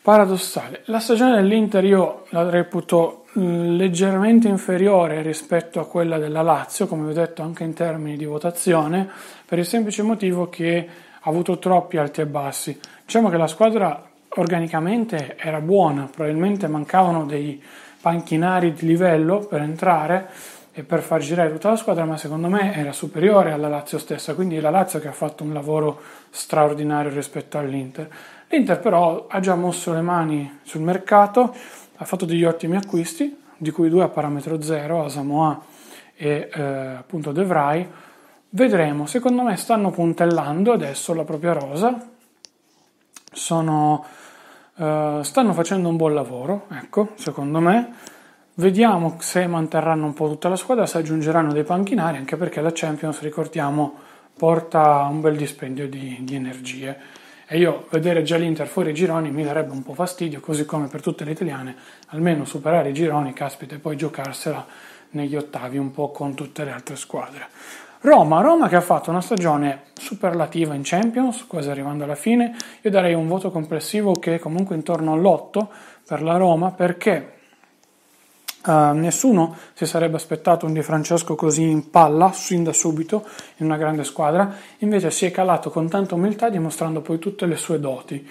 paradossale. 0.00 0.80
La 0.86 0.98
stagione 0.98 1.36
dell'Inter 1.36 1.84
io 1.84 2.24
la 2.30 2.48
reputo 2.48 3.26
leggermente 3.34 4.48
inferiore 4.48 5.20
rispetto 5.20 5.78
a 5.78 5.86
quella 5.86 6.16
della 6.16 6.40
Lazio, 6.40 6.86
come 6.86 7.04
vi 7.04 7.10
ho 7.10 7.22
detto 7.22 7.42
anche 7.42 7.64
in 7.64 7.74
termini 7.74 8.16
di 8.16 8.24
votazione, 8.24 9.06
per 9.44 9.58
il 9.58 9.66
semplice 9.66 10.02
motivo 10.02 10.48
che 10.48 10.88
ha 11.20 11.28
avuto 11.28 11.58
troppi 11.58 11.98
alti 11.98 12.22
e 12.22 12.26
bassi. 12.26 12.80
Diciamo 13.04 13.28
che 13.28 13.36
la 13.36 13.46
squadra 13.46 14.14
organicamente 14.36 15.36
era 15.38 15.60
buona, 15.60 16.08
probabilmente 16.12 16.66
mancavano 16.66 17.24
dei 17.24 17.62
panchinari 18.00 18.72
di 18.72 18.86
livello 18.86 19.38
per 19.40 19.60
entrare 19.60 20.28
e 20.72 20.82
per 20.82 21.00
far 21.00 21.20
girare 21.20 21.50
tutta 21.50 21.70
la 21.70 21.76
squadra, 21.76 22.04
ma 22.04 22.18
secondo 22.18 22.48
me 22.48 22.74
era 22.74 22.92
superiore 22.92 23.50
alla 23.50 23.68
Lazio 23.68 23.98
stessa, 23.98 24.34
quindi 24.34 24.56
è 24.56 24.60
la 24.60 24.70
Lazio 24.70 24.98
che 25.00 25.08
ha 25.08 25.12
fatto 25.12 25.42
un 25.42 25.52
lavoro 25.52 26.00
straordinario 26.30 27.10
rispetto 27.10 27.56
all'Inter. 27.56 28.08
L'Inter 28.48 28.78
però 28.78 29.26
ha 29.28 29.40
già 29.40 29.54
mosso 29.54 29.92
le 29.94 30.02
mani 30.02 30.58
sul 30.62 30.82
mercato, 30.82 31.54
ha 31.96 32.04
fatto 32.04 32.26
degli 32.26 32.44
ottimi 32.44 32.76
acquisti, 32.76 33.42
di 33.56 33.70
cui 33.70 33.88
due 33.88 34.04
a 34.04 34.08
parametro 34.08 34.60
zero, 34.60 35.02
a 35.02 35.08
Samoa 35.08 35.58
e 36.14 36.50
eh, 36.52 36.62
appunto 36.62 37.32
De 37.32 37.42
Vrij. 37.42 37.86
Vedremo, 38.50 39.06
secondo 39.06 39.42
me 39.42 39.56
stanno 39.56 39.90
puntellando 39.90 40.72
adesso 40.72 41.14
la 41.14 41.24
propria 41.24 41.54
rosa, 41.54 42.06
sono 43.32 44.04
Uh, 44.76 45.22
stanno 45.22 45.54
facendo 45.54 45.88
un 45.88 45.96
buon 45.96 46.12
lavoro, 46.12 46.66
ecco, 46.70 47.12
secondo 47.14 47.60
me. 47.60 47.94
Vediamo 48.54 49.16
se 49.20 49.46
manterranno 49.46 50.04
un 50.04 50.12
po' 50.12 50.28
tutta 50.28 50.50
la 50.50 50.56
squadra, 50.56 50.84
se 50.84 50.98
aggiungeranno 50.98 51.52
dei 51.52 51.64
panchinari, 51.64 52.18
anche 52.18 52.36
perché 52.36 52.60
la 52.60 52.72
Champions, 52.72 53.20
ricordiamo, 53.20 53.94
porta 54.36 55.06
un 55.10 55.22
bel 55.22 55.36
dispendio 55.36 55.88
di, 55.88 56.18
di 56.20 56.34
energie. 56.34 56.98
E 57.46 57.58
io 57.58 57.86
vedere 57.90 58.22
già 58.22 58.36
l'Inter 58.36 58.66
fuori 58.66 58.90
i 58.90 58.94
gironi 58.94 59.30
mi 59.30 59.44
darebbe 59.44 59.72
un 59.72 59.82
po' 59.82 59.94
fastidio, 59.94 60.40
così 60.40 60.66
come 60.66 60.88
per 60.88 61.00
tutte 61.00 61.24
le 61.24 61.30
italiane, 61.30 61.76
almeno 62.08 62.44
superare 62.44 62.90
i 62.90 62.92
gironi, 62.92 63.32
caspita, 63.32 63.76
e 63.76 63.78
poi 63.78 63.96
giocarsela 63.96 64.66
negli 65.10 65.36
ottavi 65.36 65.78
un 65.78 65.90
po' 65.90 66.10
con 66.10 66.34
tutte 66.34 66.64
le 66.64 66.72
altre 66.72 66.96
squadre. 66.96 67.48
Roma, 68.00 68.40
Roma 68.40 68.68
che 68.68 68.76
ha 68.76 68.80
fatto 68.80 69.10
una 69.10 69.20
stagione 69.20 69.84
superlativa 69.94 70.74
in 70.74 70.82
Champions, 70.84 71.46
quasi 71.46 71.70
arrivando 71.70 72.04
alla 72.04 72.14
fine, 72.14 72.54
io 72.80 72.90
darei 72.90 73.14
un 73.14 73.26
voto 73.26 73.50
complessivo 73.50 74.12
che 74.12 74.34
è 74.34 74.38
comunque 74.38 74.76
intorno 74.76 75.12
all'8 75.12 75.66
per 76.06 76.22
la 76.22 76.36
Roma 76.36 76.70
perché 76.72 77.32
Uh, 78.66 78.90
nessuno 78.94 79.56
si 79.74 79.86
sarebbe 79.86 80.16
aspettato 80.16 80.66
un 80.66 80.72
Di 80.72 80.82
Francesco 80.82 81.36
così 81.36 81.62
in 81.62 81.88
palla, 81.88 82.32
sin 82.32 82.64
da 82.64 82.72
subito, 82.72 83.24
in 83.58 83.66
una 83.66 83.76
grande 83.76 84.02
squadra, 84.02 84.52
invece 84.78 85.12
si 85.12 85.24
è 85.24 85.30
calato 85.30 85.70
con 85.70 85.88
tanta 85.88 86.16
umiltà 86.16 86.48
dimostrando 86.48 87.00
poi 87.00 87.20
tutte 87.20 87.46
le 87.46 87.54
sue 87.54 87.78
doti. 87.78 88.28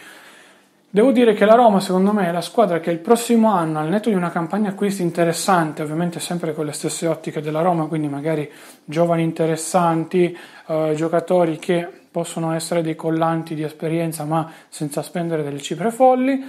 Devo 0.95 1.11
dire 1.11 1.33
che 1.33 1.43
la 1.43 1.55
Roma, 1.55 1.81
secondo 1.81 2.13
me, 2.13 2.25
è 2.25 2.31
la 2.31 2.39
squadra 2.39 2.79
che 2.79 2.89
il 2.89 2.99
prossimo 2.99 3.51
anno, 3.51 3.79
al 3.79 3.89
netto 3.89 4.07
di 4.07 4.15
una 4.15 4.31
campagna 4.31 4.69
acquisti 4.69 5.01
interessante, 5.01 5.81
ovviamente 5.81 6.21
sempre 6.21 6.53
con 6.53 6.65
le 6.65 6.71
stesse 6.71 7.05
ottiche 7.05 7.41
della 7.41 7.59
Roma, 7.59 7.87
quindi 7.87 8.07
magari 8.07 8.49
giovani 8.85 9.21
interessanti, 9.21 10.33
eh, 10.67 10.93
giocatori 10.95 11.57
che 11.57 11.85
possono 12.09 12.53
essere 12.53 12.81
dei 12.81 12.95
collanti 12.95 13.55
di 13.55 13.63
esperienza 13.63 14.23
ma 14.23 14.49
senza 14.69 15.01
spendere 15.01 15.43
delle 15.43 15.59
cifre 15.59 15.91
folli, 15.91 16.41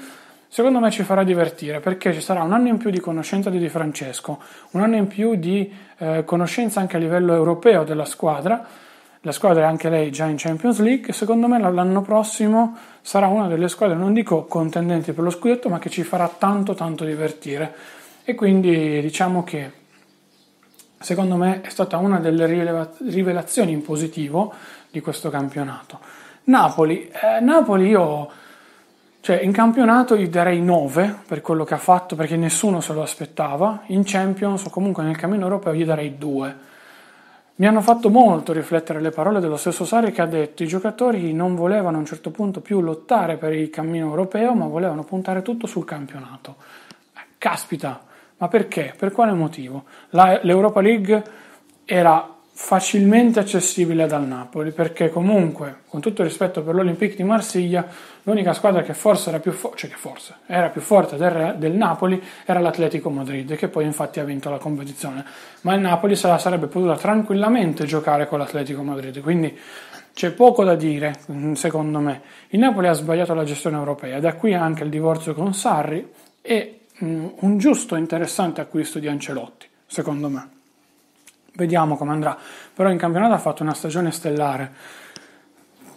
secondo 0.46 0.78
me 0.78 0.92
ci 0.92 1.02
farà 1.02 1.24
divertire 1.24 1.80
perché 1.80 2.12
ci 2.12 2.20
sarà 2.20 2.44
un 2.44 2.52
anno 2.52 2.68
in 2.68 2.76
più 2.76 2.90
di 2.90 3.00
conoscenza 3.00 3.50
di 3.50 3.58
Di 3.58 3.68
Francesco, 3.68 4.40
un 4.70 4.80
anno 4.80 4.94
in 4.94 5.08
più 5.08 5.34
di 5.34 5.68
eh, 5.98 6.22
conoscenza 6.24 6.78
anche 6.78 6.94
a 6.94 7.00
livello 7.00 7.34
europeo 7.34 7.82
della 7.82 8.04
squadra. 8.04 8.64
La 9.26 9.32
squadra 9.32 9.64
è 9.64 9.66
anche 9.66 9.88
lei 9.88 10.12
già 10.12 10.26
in 10.26 10.36
Champions 10.36 10.78
League. 10.78 11.12
Secondo 11.12 11.48
me 11.48 11.58
l'anno 11.58 12.00
prossimo 12.00 12.76
sarà 13.02 13.26
una 13.26 13.48
delle 13.48 13.66
squadre, 13.66 13.96
non 13.96 14.12
dico 14.12 14.44
contendenti 14.44 15.12
per 15.12 15.24
lo 15.24 15.30
scudetto, 15.30 15.68
ma 15.68 15.80
che 15.80 15.90
ci 15.90 16.04
farà 16.04 16.28
tanto 16.28 16.74
tanto 16.74 17.04
divertire. 17.04 17.74
E 18.22 18.36
quindi 18.36 19.00
diciamo 19.00 19.42
che 19.42 19.72
secondo 21.00 21.34
me 21.34 21.60
è 21.62 21.70
stata 21.70 21.96
una 21.96 22.20
delle 22.20 22.46
rivelazioni 23.00 23.72
in 23.72 23.82
positivo 23.82 24.54
di 24.92 25.00
questo 25.00 25.28
campionato. 25.28 25.98
Napoli, 26.44 27.10
eh, 27.10 27.40
Napoli 27.40 27.88
io 27.88 28.30
cioè, 29.18 29.40
in 29.42 29.50
campionato 29.50 30.16
gli 30.16 30.28
darei 30.28 30.62
9 30.62 31.22
per 31.26 31.40
quello 31.40 31.64
che 31.64 31.74
ha 31.74 31.78
fatto 31.78 32.14
perché 32.14 32.36
nessuno 32.36 32.80
se 32.80 32.92
lo 32.92 33.02
aspettava, 33.02 33.82
in 33.86 34.04
Champions 34.04 34.66
o 34.66 34.70
comunque 34.70 35.02
nel 35.02 35.16
cammino 35.16 35.42
europeo 35.42 35.74
gli 35.74 35.84
darei 35.84 36.16
2. 36.16 36.74
Mi 37.58 37.66
hanno 37.66 37.80
fatto 37.80 38.10
molto 38.10 38.52
riflettere 38.52 39.00
le 39.00 39.10
parole 39.10 39.40
dello 39.40 39.56
stesso 39.56 39.86
Sari 39.86 40.12
che 40.12 40.20
ha 40.20 40.26
detto 40.26 40.62
i 40.62 40.66
giocatori 40.66 41.32
non 41.32 41.54
volevano 41.54 41.96
a 41.96 42.00
un 42.00 42.04
certo 42.04 42.30
punto 42.30 42.60
più 42.60 42.82
lottare 42.82 43.38
per 43.38 43.54
il 43.54 43.70
cammino 43.70 44.08
europeo 44.08 44.52
ma 44.52 44.66
volevano 44.66 45.04
puntare 45.04 45.40
tutto 45.40 45.66
sul 45.66 45.86
campionato. 45.86 46.56
Eh, 47.16 47.20
caspita, 47.38 48.04
ma 48.36 48.48
perché? 48.48 48.92
Per 48.94 49.10
quale 49.10 49.32
motivo? 49.32 49.84
La, 50.10 50.38
L'Europa 50.42 50.82
League 50.82 51.24
era 51.86 52.30
facilmente 52.52 53.40
accessibile 53.40 54.06
dal 54.06 54.26
Napoli 54.26 54.70
perché 54.70 55.08
comunque 55.08 55.80
con 55.88 56.02
tutto 56.02 56.22
rispetto 56.22 56.62
per 56.62 56.74
l'Olympique 56.74 57.16
di 57.16 57.22
Marsiglia 57.22 57.86
l'unica 58.26 58.52
squadra 58.52 58.82
che 58.82 58.92
forse 58.92 59.28
era 59.28 59.38
più, 59.38 59.52
fo- 59.52 59.72
cioè 59.74 59.88
forse 59.90 60.36
era 60.46 60.68
più 60.68 60.80
forte 60.80 61.16
del, 61.16 61.54
del, 61.58 61.72
Napoli 61.72 62.22
era 62.44 62.60
l'Atletico 62.60 63.08
Madrid 63.08 63.54
che 63.54 63.68
poi 63.68 63.84
infatti 63.84 64.20
ha 64.20 64.24
vinto 64.24 64.50
la 64.50 64.58
competizione 64.58 65.24
ma 65.62 65.74
il 65.74 65.80
Napoli 65.80 66.16
se 66.16 66.26
la 66.26 66.38
sarebbe 66.38 66.66
potuta 66.66 66.96
tranquillamente 66.96 67.84
giocare 67.84 68.26
con 68.26 68.38
l'Atletico 68.38 68.82
Madrid 68.82 69.20
quindi 69.20 69.56
c'è 70.12 70.32
poco 70.32 70.64
da 70.64 70.74
dire 70.74 71.14
mm, 71.30 71.52
secondo 71.52 72.00
me 72.00 72.22
il 72.48 72.58
Napoli 72.58 72.88
ha 72.88 72.92
sbagliato 72.92 73.34
la 73.34 73.44
gestione 73.44 73.76
europea 73.76 74.18
da 74.18 74.34
qui 74.34 74.54
anche 74.54 74.82
il 74.82 74.90
divorzio 74.90 75.34
con 75.34 75.54
Sarri 75.54 76.12
e 76.42 76.80
mm, 77.02 77.26
un 77.40 77.58
giusto 77.58 77.96
interessante 77.96 78.60
acquisto 78.60 78.98
di 78.98 79.06
Ancelotti 79.06 79.68
secondo 79.86 80.28
me 80.28 80.54
Vediamo 81.56 81.96
come 81.96 82.12
andrà. 82.12 82.36
Però 82.74 82.90
in 82.90 82.98
campionato 82.98 83.32
ha 83.32 83.38
fatto 83.38 83.62
una 83.62 83.72
stagione 83.72 84.12
stellare. 84.12 84.70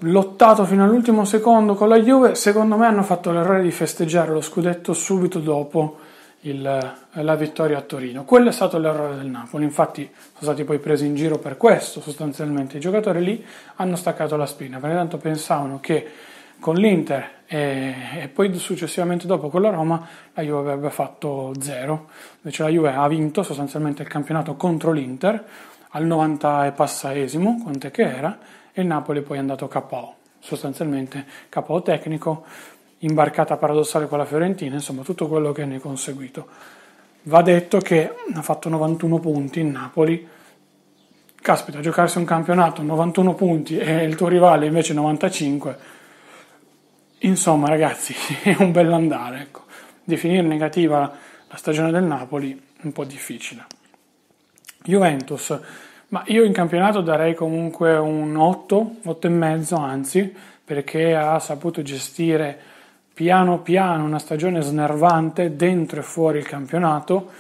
Lottato 0.02 0.64
fino 0.66 0.84
all'ultimo 0.84 1.26
secondo 1.26 1.76
con 1.76 1.90
la 1.90 2.00
Juve, 2.00 2.36
secondo 2.36 2.78
me 2.78 2.86
hanno 2.86 3.04
fatto 3.04 3.32
l'errore 3.32 3.62
di 3.62 3.72
festeggiare 3.72 4.32
lo 4.32 4.40
scudetto 4.40 4.94
subito 4.94 5.40
dopo 5.40 5.98
il, 6.42 6.96
la 7.12 7.36
vittoria 7.36 7.80
a 7.80 7.82
Torino. 7.82 8.24
Quello 8.24 8.50
è 8.50 8.52
stato 8.54 8.78
l'errore 8.78 9.18
del 9.18 9.28
Napoli, 9.28 9.66
infatti 9.66 10.10
sono 10.10 10.54
stati 10.54 10.64
poi 10.64 10.80
presi 10.80 11.06
in 11.06 11.16
giro 11.16 11.38
per 11.38 11.58
questo 11.58 12.00
sostanzialmente. 12.00 12.78
I 12.78 12.80
giocatori 12.80 13.22
lì 13.22 13.46
hanno 13.76 13.98
staccato 13.98 14.38
la 14.38 14.46
spina, 14.46 14.80
perché 14.80 14.96
tanto 14.96 15.18
pensavano 15.18 15.80
che 15.82 16.08
con 16.60 16.76
l'Inter 16.76 17.38
e, 17.46 17.96
e, 18.22 18.28
poi 18.28 18.54
successivamente 18.58 19.26
dopo 19.26 19.50
con 19.50 19.62
la 19.62 19.70
Roma 19.70 20.08
la 20.34 20.44
Juve 20.44 20.60
avrebbe 20.60 20.90
fatto 20.90 21.54
zero. 21.60 22.10
Invece 22.42 22.64
la 22.64 22.70
Juve 22.70 22.94
ha 22.94 23.08
vinto 23.08 23.44
sostanzialmente 23.44 24.04
il 24.04 24.08
campionato 24.08 24.56
contro 24.56 24.92
l'Inter 24.92 25.44
al 25.90 26.06
90 26.06 26.68
e 26.68 26.72
passaesimo, 26.72 27.62
quant'è 27.64 27.92
che 27.92 28.04
era, 28.04 28.38
e 28.72 28.82
il 28.82 28.88
Napoli 28.88 29.22
poi 29.22 29.38
è 29.38 29.40
andato 29.40 29.68
KO, 29.68 30.16
sostanzialmente 30.40 31.26
KO 31.50 31.82
tecnico, 31.82 32.46
imbarcata 33.00 33.58
paradossale 33.58 34.08
con 34.08 34.18
la 34.18 34.26
Fiorentina, 34.26 34.76
insomma 34.76 35.04
tutto 35.04 35.28
quello 35.28 35.52
che 35.52 35.66
ne 35.66 35.78
è 35.78 35.80
conseguito. 35.80 36.48
Va 37.24 37.42
detto 37.42 37.80
che 37.80 38.14
ha 38.34 38.42
fatto 38.42 38.70
91 38.70 39.20
punti 39.20 39.60
in 39.60 39.72
Napoli, 39.72 40.28
caspita, 41.42 41.80
giocarsi 41.80 42.18
un 42.18 42.26
campionato 42.26 42.82
91 42.82 43.34
punti 43.34 43.78
e 43.78 44.04
il 44.04 44.16
tuo 44.16 44.28
rivale 44.28 44.66
invece 44.66 44.94
95 44.94 45.98
Insomma, 47.20 47.68
ragazzi, 47.68 48.14
è 48.44 48.56
un 48.60 48.72
bell'andare. 48.72 49.42
Ecco. 49.42 49.64
Definire 50.04 50.42
negativa 50.42 51.12
la 51.48 51.58
stagione 51.58 51.92
del 51.92 52.04
Napoli 52.04 52.54
è 52.54 52.82
un 52.84 52.92
po' 52.92 53.04
difficile. 53.04 53.66
Juventus, 54.84 55.60
ma 56.10 56.24
io 56.28 56.44
in 56.44 56.54
campionato 56.54 57.02
darei 57.02 57.36
comunque 57.36 57.96
un 57.98 58.36
8, 58.36 58.96
8 59.04 59.28
e 59.28 59.30
mezzo, 59.30 59.76
anzi, 59.76 60.34
perché 60.64 61.16
ha 61.16 61.40
saputo 61.40 61.82
gestire 61.82 62.58
piano 63.14 63.60
piano 63.60 64.06
una 64.06 64.20
stagione 64.20 64.62
snervante 64.62 65.56
dentro 65.56 66.00
e 66.00 66.04
fuori 66.04 66.38
il 66.38 66.48
campionato 66.48 67.32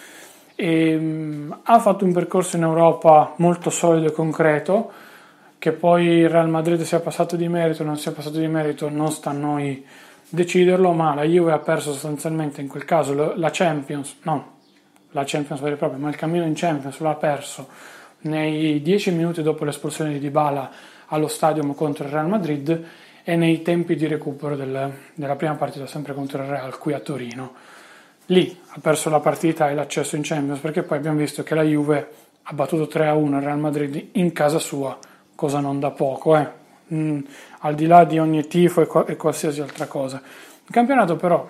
e 0.54 0.94
um, 0.94 1.58
ha 1.64 1.80
fatto 1.80 2.04
un 2.04 2.12
percorso 2.12 2.58
in 2.58 2.64
Europa 2.64 3.34
molto 3.38 3.70
solido 3.70 4.08
e 4.08 4.12
concreto 4.12 4.92
che 5.58 5.72
poi 5.72 6.06
il 6.06 6.30
Real 6.30 6.50
Madrid 6.50 6.82
sia 6.82 7.00
passato 7.00 7.38
di 7.38 7.48
merito 7.48 7.84
o 7.84 7.86
non 7.86 7.98
sia 7.98 8.12
passato 8.12 8.40
di 8.40 8.48
merito 8.48 8.90
non 8.90 9.10
sta 9.12 9.30
a 9.30 9.34
noi 9.34 9.86
deciderlo, 10.28 10.92
ma 10.92 11.14
la 11.14 11.24
Juve 11.24 11.54
ha 11.54 11.60
perso 11.60 11.94
sostanzialmente 11.94 12.60
in 12.60 12.68
quel 12.68 12.84
caso 12.84 13.36
la 13.36 13.50
Champions, 13.50 14.18
no, 14.24 14.58
la 15.12 15.24
Champions 15.26 15.62
vera 15.62 15.76
e 15.76 15.78
propria, 15.78 16.00
ma 16.00 16.10
il 16.10 16.16
cammino 16.16 16.46
in 16.46 16.54
Champions 16.56 17.00
l'ha 17.00 17.16
perso 17.16 17.68
nei 18.22 18.82
dieci 18.82 19.12
minuti 19.12 19.42
dopo 19.42 19.64
l'espulsione 19.64 20.12
di 20.12 20.20
Dybala 20.20 20.72
allo 21.08 21.28
stadium 21.28 21.74
contro 21.74 22.06
il 22.06 22.12
Real 22.12 22.28
Madrid 22.28 22.86
e 23.24 23.36
nei 23.36 23.62
tempi 23.62 23.96
di 23.96 24.08
recupero 24.08 24.56
del, 24.56 24.92
della 25.14 25.36
prima 25.36 25.56
partita 25.56 25.88
sempre 25.88 26.14
contro 26.14 26.42
il 26.42 26.50
Real 26.50 26.78
qui 26.78 26.94
a 26.94 27.00
Torino. 27.00 27.54
Lì 28.28 28.60
ha 28.68 28.80
perso 28.80 29.10
la 29.10 29.20
partita 29.20 29.70
e 29.70 29.74
l'accesso 29.74 30.16
in 30.16 30.22
Champions 30.24 30.60
perché 30.60 30.84
poi 30.84 30.98
abbiamo 30.98 31.18
visto 31.18 31.44
che 31.44 31.56
la 31.56 31.64
Juve 31.64 32.10
ha 32.44 32.54
battuto 32.54 32.84
3-1 33.00 33.36
il 33.36 33.42
Real 33.42 33.60
Madrid 33.60 34.10
in 34.14 34.32
casa 34.34 34.60
sua 34.60 34.98
cosa 35.34 35.60
non 35.60 35.80
da 35.80 35.92
poco, 35.92 36.36
eh. 36.36 36.48
mm, 36.94 37.20
al 37.60 37.76
di 37.76 37.86
là 37.86 38.04
di 38.04 38.20
ogni 38.20 38.46
tifo 38.48 38.82
e, 38.82 38.88
co- 38.88 39.06
e 39.06 39.16
qualsiasi 39.16 39.62
altra 39.62 39.88
cosa. 39.88 40.22
Il 40.66 40.74
campionato 40.74 41.16
però 41.16 41.50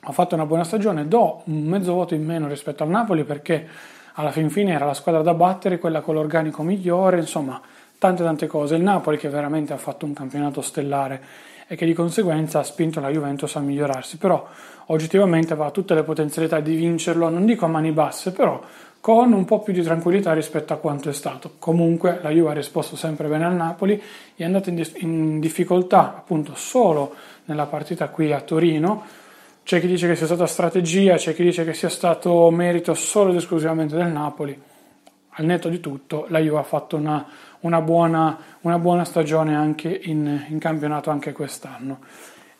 ha 0.00 0.12
fatto 0.12 0.34
una 0.34 0.46
buona 0.46 0.64
stagione, 0.64 1.06
do 1.06 1.42
un 1.44 1.62
mezzo 1.62 1.92
voto 1.92 2.14
in 2.14 2.24
meno 2.24 2.48
rispetto 2.48 2.82
al 2.82 2.88
Napoli 2.88 3.24
perché 3.24 3.66
alla 4.14 4.30
fin 4.30 4.50
fine 4.50 4.72
era 4.72 4.86
la 4.86 4.94
squadra 4.94 5.22
da 5.22 5.34
battere, 5.34 5.78
quella 5.78 6.00
con 6.00 6.14
l'organico 6.14 6.62
migliore, 6.62 7.18
insomma 7.18 7.60
tante 7.98 8.22
tante 8.22 8.46
cose. 8.46 8.76
Il 8.76 8.82
Napoli 8.82 9.18
che 9.18 9.28
veramente 9.28 9.72
ha 9.72 9.76
fatto 9.76 10.06
un 10.06 10.14
campionato 10.14 10.62
stellare 10.62 11.22
e 11.66 11.76
che 11.76 11.86
di 11.86 11.92
conseguenza 11.92 12.58
ha 12.58 12.62
spinto 12.64 12.98
la 12.98 13.10
Juventus 13.10 13.54
a 13.56 13.60
migliorarsi, 13.60 14.16
però 14.16 14.44
oggettivamente 14.86 15.52
aveva 15.52 15.70
tutte 15.70 15.94
le 15.94 16.02
potenzialità 16.02 16.58
di 16.60 16.74
vincerlo, 16.74 17.28
non 17.28 17.44
dico 17.44 17.66
a 17.66 17.68
mani 17.68 17.92
basse, 17.92 18.32
però 18.32 18.60
con 19.00 19.32
un 19.32 19.44
po' 19.44 19.60
più 19.60 19.72
di 19.72 19.82
tranquillità 19.82 20.32
rispetto 20.32 20.72
a 20.72 20.76
quanto 20.76 21.08
è 21.08 21.12
stato. 21.12 21.52
Comunque 21.58 22.18
la 22.22 22.30
Juve 22.30 22.50
ha 22.50 22.54
risposto 22.54 22.96
sempre 22.96 23.28
bene 23.28 23.44
al 23.44 23.54
Napoli, 23.54 24.02
è 24.34 24.44
andata 24.44 24.68
in, 24.68 24.76
dis- 24.76 24.94
in 24.96 25.38
difficoltà 25.38 26.16
appunto 26.16 26.54
solo 26.54 27.14
nella 27.44 27.66
partita 27.66 28.08
qui 28.08 28.32
a 28.32 28.40
Torino. 28.40 29.02
C'è 29.70 29.78
chi 29.78 29.86
dice 29.86 30.08
che 30.08 30.16
sia 30.16 30.26
stata 30.26 30.48
strategia, 30.48 31.14
c'è 31.14 31.32
chi 31.32 31.44
dice 31.44 31.64
che 31.64 31.74
sia 31.74 31.88
stato 31.88 32.50
merito 32.50 32.92
solo 32.94 33.30
ed 33.30 33.36
esclusivamente 33.36 33.94
del 33.94 34.08
Napoli. 34.08 34.60
Al 35.28 35.44
netto 35.44 35.68
di 35.68 35.78
tutto, 35.78 36.26
la 36.28 36.40
Juve 36.40 36.58
ha 36.58 36.64
fatto 36.64 36.96
una, 36.96 37.24
una, 37.60 37.80
buona, 37.80 38.36
una 38.62 38.80
buona, 38.80 39.04
stagione 39.04 39.54
anche 39.54 39.88
in, 39.88 40.46
in 40.48 40.58
campionato 40.58 41.10
anche 41.10 41.30
quest'anno. 41.30 42.00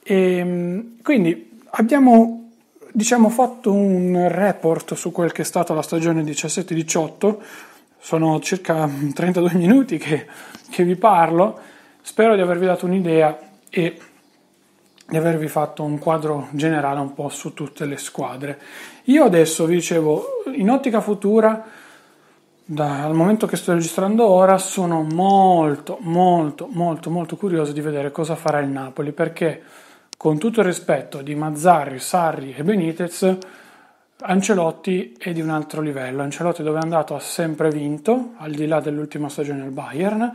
E, 0.05 0.37
ehm, 0.37 1.03
quindi 1.03 1.63
abbiamo 1.71 2.53
diciamo, 2.93 3.29
fatto 3.29 3.73
un 3.73 4.29
report 4.31 4.95
su 4.95 5.11
quel 5.11 5.33
che 5.33 5.43
è 5.43 5.45
stata 5.45 5.75
la 5.75 5.83
stagione 5.83 6.23
17-18, 6.23 7.37
sono 7.99 8.39
circa 8.39 8.89
32 9.13 9.55
minuti 9.59 9.99
che, 9.99 10.29
che 10.71 10.85
vi 10.85 10.95
parlo, 10.95 11.59
spero 12.03 12.37
di 12.37 12.41
avervi 12.41 12.67
dato 12.67 12.87
un'idea 12.87 13.37
e 13.69 13.99
di 15.11 15.17
avervi 15.17 15.49
fatto 15.49 15.83
un 15.83 15.99
quadro 15.99 16.47
generale 16.53 17.01
un 17.01 17.13
po' 17.15 17.29
su 17.29 17.53
tutte 17.53 17.85
le 17.85 17.97
squadre. 17.97 18.61
Io 19.05 19.25
adesso 19.25 19.67
vi 19.67 19.75
dicevo, 19.75 20.45
in 20.55 20.71
ottica 20.71 21.01
futura, 21.01 21.65
dal 22.65 23.13
momento 23.13 23.49
che 23.49 23.57
sto 23.57 23.73
registrando 23.73 24.25
ora, 24.29 24.57
sono 24.57 25.03
molto, 25.03 25.99
molto, 26.01 26.69
molto, 26.71 27.11
molto 27.11 27.37
curioso 27.37 27.73
di 27.73 27.81
vedere 27.81 28.13
cosa 28.13 28.37
farà 28.37 28.61
il 28.61 28.69
Napoli, 28.69 29.11
perché 29.11 29.61
con 30.17 30.39
tutto 30.39 30.61
il 30.61 30.67
rispetto 30.67 31.23
di 31.23 31.35
Mazzarri, 31.35 31.99
Sarri 31.99 32.55
e 32.55 32.63
Benitez, 32.63 33.39
Ancelotti 34.21 35.17
è 35.19 35.33
di 35.33 35.41
un 35.41 35.49
altro 35.49 35.81
livello. 35.81 36.23
Ancelotti 36.23 36.63
dove 36.63 36.79
è 36.79 36.83
andato 36.83 37.17
ha 37.17 37.21
sempre 37.21 37.71
vinto, 37.71 38.35
al 38.37 38.53
di 38.53 38.67
là 38.67 38.79
dell'ultima 38.79 39.29
stagione 39.29 39.63
al 39.63 39.71
Bayern, 39.71 40.31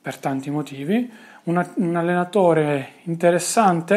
per 0.00 0.18
tanti 0.18 0.50
motivi. 0.50 1.10
Una, 1.44 1.70
un 1.74 1.94
allenatore 1.94 2.92
interessante, 3.02 3.96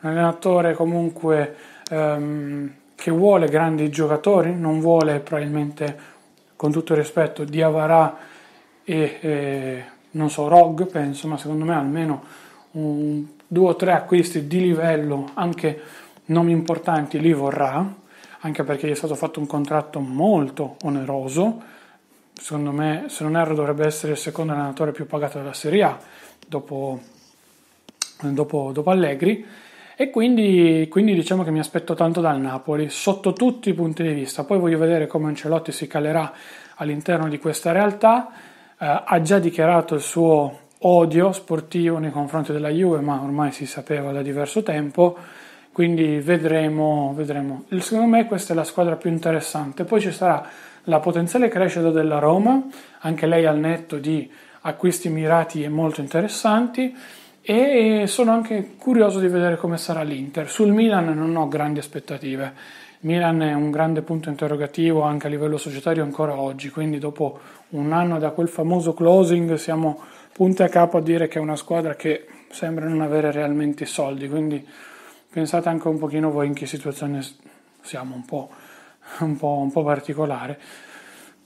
un 0.00 0.10
allenatore 0.10 0.74
comunque 0.74 1.56
um, 1.90 2.70
che 2.94 3.10
vuole 3.10 3.48
grandi 3.48 3.88
giocatori, 3.88 4.54
non 4.54 4.80
vuole 4.80 5.20
probabilmente, 5.20 5.98
con 6.54 6.70
tutto 6.72 6.92
il 6.92 6.98
rispetto, 6.98 7.44
Diavara 7.44 8.18
e, 8.84 9.18
e 9.20 9.84
non 10.10 10.28
so, 10.28 10.48
Rog, 10.48 10.86
penso, 10.86 11.28
ma 11.28 11.38
secondo 11.38 11.64
me 11.64 11.74
almeno 11.74 12.22
un 12.72 13.24
due 13.46 13.68
o 13.68 13.76
tre 13.76 13.92
acquisti 13.92 14.46
di 14.46 14.60
livello 14.60 15.30
anche 15.32 15.80
nomi 16.26 16.52
importanti 16.52 17.18
li 17.20 17.32
vorrà, 17.32 17.90
anche 18.40 18.64
perché 18.64 18.86
gli 18.86 18.90
è 18.90 18.96
stato 18.96 19.14
fatto 19.14 19.40
un 19.40 19.46
contratto 19.46 19.98
molto 20.00 20.76
oneroso. 20.82 21.62
Secondo 22.34 22.70
me, 22.70 23.04
se 23.08 23.24
non 23.24 23.34
erro, 23.34 23.54
dovrebbe 23.54 23.86
essere 23.86 24.12
il 24.12 24.18
secondo 24.18 24.52
allenatore 24.52 24.92
più 24.92 25.06
pagato 25.06 25.38
della 25.38 25.54
Serie 25.54 25.82
A 25.82 25.98
dopo, 26.46 27.00
dopo, 28.20 28.70
dopo 28.72 28.90
Allegri. 28.90 29.44
E 29.96 30.10
quindi, 30.10 30.86
quindi, 30.90 31.14
diciamo 31.14 31.42
che 31.42 31.50
mi 31.50 31.58
aspetto 31.58 31.94
tanto 31.94 32.20
dal 32.20 32.40
Napoli, 32.40 32.90
sotto 32.90 33.32
tutti 33.32 33.70
i 33.70 33.74
punti 33.74 34.02
di 34.02 34.12
vista. 34.12 34.44
Poi 34.44 34.58
voglio 34.58 34.78
vedere 34.78 35.06
come 35.06 35.28
Ancelotti 35.28 35.72
si 35.72 35.86
calerà 35.86 36.32
all'interno 36.76 37.28
di 37.28 37.38
questa 37.38 37.72
realtà. 37.72 38.30
Eh, 38.78 39.02
ha 39.04 39.20
già 39.22 39.38
dichiarato 39.38 39.94
il 39.94 40.02
suo 40.02 40.64
odio 40.80 41.32
sportivo 41.32 41.98
nei 41.98 42.10
confronti 42.10 42.52
della 42.52 42.68
Juve, 42.68 43.00
ma 43.00 43.20
ormai 43.22 43.52
si 43.52 43.66
sapeva 43.66 44.12
da 44.12 44.22
diverso 44.22 44.62
tempo, 44.62 45.16
quindi 45.72 46.18
vedremo, 46.20 47.12
vedremo. 47.16 47.64
Secondo 47.78 48.06
me 48.06 48.26
questa 48.26 48.52
è 48.52 48.56
la 48.56 48.64
squadra 48.64 48.96
più 48.96 49.10
interessante. 49.10 49.84
Poi 49.84 50.00
ci 50.00 50.12
sarà 50.12 50.46
la 50.84 51.00
potenziale 51.00 51.48
crescita 51.48 51.90
della 51.90 52.18
Roma, 52.18 52.62
anche 53.00 53.26
lei 53.26 53.46
al 53.46 53.58
netto 53.58 53.96
di 53.96 54.30
acquisti 54.66 55.08
mirati 55.08 55.62
e 55.62 55.68
molto 55.68 56.00
interessanti 56.00 56.94
e 57.40 58.04
sono 58.06 58.32
anche 58.32 58.74
curioso 58.76 59.20
di 59.20 59.28
vedere 59.28 59.56
come 59.56 59.78
sarà 59.78 60.02
l'Inter. 60.02 60.50
Sul 60.50 60.72
Milan 60.72 61.16
non 61.16 61.36
ho 61.36 61.46
grandi 61.48 61.78
aspettative. 61.78 62.52
Milan 63.00 63.42
è 63.42 63.52
un 63.52 63.70
grande 63.70 64.02
punto 64.02 64.28
interrogativo 64.28 65.02
anche 65.02 65.28
a 65.28 65.30
livello 65.30 65.56
societario 65.56 66.02
ancora 66.02 66.36
oggi, 66.38 66.70
quindi 66.70 66.98
dopo 66.98 67.38
un 67.70 67.92
anno 67.92 68.18
da 68.18 68.30
quel 68.30 68.48
famoso 68.48 68.94
closing 68.94 69.54
siamo 69.54 70.00
punti 70.32 70.62
a 70.62 70.68
capo 70.68 70.96
a 70.96 71.00
dire 71.02 71.28
che 71.28 71.38
è 71.38 71.42
una 71.42 71.56
squadra 71.56 71.94
che 71.94 72.26
sembra 72.50 72.86
non 72.88 73.00
avere 73.02 73.30
realmente 73.30 73.84
i 73.84 73.86
soldi, 73.86 74.28
quindi 74.28 74.66
pensate 75.30 75.68
anche 75.68 75.86
un 75.86 75.98
pochino 75.98 76.30
voi 76.30 76.48
in 76.48 76.54
che 76.54 76.66
situazione 76.66 77.24
siamo, 77.82 78.16
un 78.16 78.24
po', 78.24 78.50
un 79.20 79.36
po', 79.36 79.58
un 79.58 79.70
po 79.70 79.84
particolare. 79.84 80.58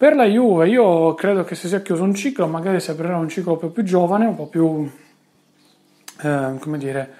Per 0.00 0.14
la 0.14 0.24
Juve 0.24 0.66
io 0.66 1.12
credo 1.12 1.44
che 1.44 1.54
si 1.54 1.68
sia 1.68 1.82
chiuso 1.82 2.02
un 2.04 2.14
ciclo, 2.14 2.46
magari 2.46 2.80
si 2.80 2.90
aprirà 2.90 3.18
un 3.18 3.28
ciclo 3.28 3.52
un 3.52 3.58
po' 3.58 3.68
più 3.68 3.82
giovane, 3.82 4.24
un 4.24 4.34
po' 4.34 4.46
più, 4.46 4.90
eh, 6.22 6.54
come 6.58 6.78
dire, 6.78 7.14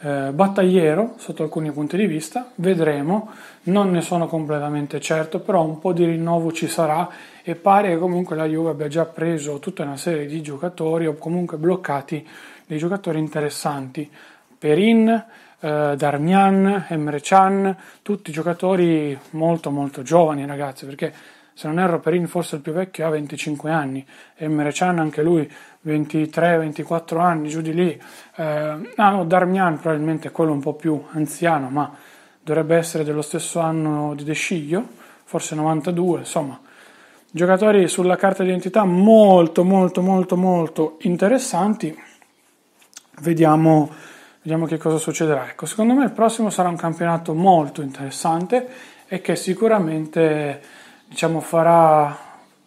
eh, 0.00 0.30
battagliero 0.32 1.14
sotto 1.16 1.44
alcuni 1.44 1.70
punti 1.70 1.96
di 1.96 2.06
vista, 2.06 2.50
vedremo, 2.56 3.30
non 3.66 3.92
ne 3.92 4.00
sono 4.00 4.26
completamente 4.26 5.00
certo, 5.00 5.38
però 5.38 5.62
un 5.62 5.78
po' 5.78 5.92
di 5.92 6.06
rinnovo 6.06 6.50
ci 6.50 6.66
sarà 6.66 7.08
e 7.44 7.54
pare 7.54 7.90
che 7.90 7.98
comunque 7.98 8.34
la 8.34 8.46
Juve 8.46 8.70
abbia 8.70 8.88
già 8.88 9.04
preso 9.04 9.60
tutta 9.60 9.84
una 9.84 9.96
serie 9.96 10.26
di 10.26 10.42
giocatori 10.42 11.06
o 11.06 11.14
comunque 11.14 11.56
bloccati 11.56 12.26
dei 12.66 12.78
giocatori 12.78 13.20
interessanti. 13.20 14.10
Perin, 14.58 15.08
eh, 15.60 15.94
Darmian, 15.96 16.86
Emre 16.88 17.20
Can, 17.20 17.76
tutti 18.02 18.32
giocatori 18.32 19.16
molto 19.30 19.70
molto 19.70 20.02
giovani 20.02 20.44
ragazzi, 20.44 20.84
perché 20.84 21.12
se 21.54 21.68
non 21.68 21.78
erro 21.78 22.00
Perin 22.00 22.26
forse 22.26 22.56
il 22.56 22.62
più 22.62 22.72
vecchio 22.72 23.06
ha 23.06 23.10
25 23.10 23.70
anni, 23.70 24.04
Emre 24.36 24.72
Can 24.72 24.98
anche 24.98 25.22
lui 25.22 25.50
23-24 25.86 27.20
anni, 27.20 27.48
giù 27.48 27.60
di 27.60 27.72
lì. 27.72 28.00
Eh, 28.36 28.44
ah 28.96 29.10
no, 29.10 29.24
Darmian 29.24 29.78
probabilmente 29.78 30.28
è 30.28 30.30
quello 30.32 30.52
un 30.52 30.60
po' 30.60 30.74
più 30.74 31.00
anziano, 31.12 31.68
ma 31.68 31.94
dovrebbe 32.42 32.76
essere 32.76 33.04
dello 33.04 33.22
stesso 33.22 33.60
anno 33.60 34.14
di 34.14 34.24
De 34.24 34.34
Sciglio, 34.34 34.86
forse 35.24 35.54
92, 35.54 36.18
insomma. 36.18 36.58
Giocatori 37.30 37.88
sulla 37.88 38.16
carta 38.16 38.42
d'identità 38.42 38.84
molto 38.84 39.64
molto 39.64 40.02
molto 40.02 40.36
molto 40.36 40.96
interessanti. 41.00 41.96
Vediamo, 43.20 43.90
vediamo 44.42 44.66
che 44.66 44.76
cosa 44.76 44.98
succederà. 44.98 45.48
Ecco, 45.48 45.66
secondo 45.66 45.94
me 45.94 46.04
il 46.04 46.12
prossimo 46.12 46.50
sarà 46.50 46.68
un 46.68 46.76
campionato 46.76 47.34
molto 47.34 47.80
interessante 47.80 48.68
e 49.06 49.20
che 49.20 49.36
sicuramente 49.36 50.60
diciamo, 51.14 51.38
farà, 51.38 52.16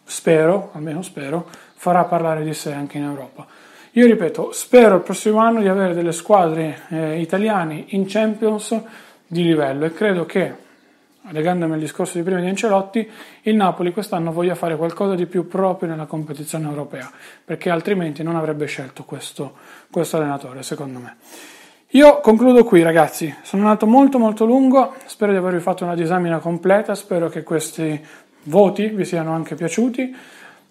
spero, 0.04 0.70
almeno 0.72 1.02
spero, 1.02 1.46
farà 1.74 2.04
parlare 2.04 2.42
di 2.42 2.54
sé 2.54 2.72
anche 2.72 2.96
in 2.96 3.04
Europa. 3.04 3.46
Io 3.92 4.06
ripeto, 4.06 4.52
spero 4.52 4.96
il 4.96 5.02
prossimo 5.02 5.38
anno 5.38 5.60
di 5.60 5.68
avere 5.68 5.92
delle 5.92 6.12
squadre 6.12 6.80
eh, 6.88 7.20
italiane 7.20 7.84
in 7.88 8.06
Champions 8.06 8.80
di 9.26 9.42
livello 9.42 9.84
e 9.84 9.92
credo 9.92 10.24
che, 10.24 10.54
legandomi 11.28 11.74
al 11.74 11.78
discorso 11.78 12.16
di 12.16 12.24
prima 12.24 12.40
di 12.40 12.48
Ancelotti, 12.48 13.06
il 13.42 13.54
Napoli 13.54 13.92
quest'anno 13.92 14.32
voglia 14.32 14.54
fare 14.54 14.76
qualcosa 14.76 15.14
di 15.14 15.26
più 15.26 15.46
proprio 15.46 15.90
nella 15.90 16.06
competizione 16.06 16.66
europea, 16.68 17.10
perché 17.44 17.68
altrimenti 17.68 18.22
non 18.22 18.34
avrebbe 18.34 18.64
scelto 18.64 19.04
questo, 19.04 19.56
questo 19.90 20.16
allenatore, 20.16 20.62
secondo 20.62 21.00
me. 21.00 21.16
Io 21.92 22.20
concludo 22.20 22.64
qui 22.64 22.82
ragazzi, 22.82 23.34
sono 23.42 23.62
andato 23.62 23.86
molto 23.86 24.18
molto 24.18 24.44
lungo, 24.44 24.94
spero 25.06 25.32
di 25.32 25.38
avervi 25.38 25.60
fatto 25.60 25.84
una 25.84 25.94
disamina 25.94 26.38
completa, 26.38 26.94
spero 26.94 27.28
che 27.28 27.42
questi 27.42 27.98
voti 28.44 28.88
vi 28.88 29.04
siano 29.04 29.32
anche 29.32 29.54
piaciuti. 29.54 30.14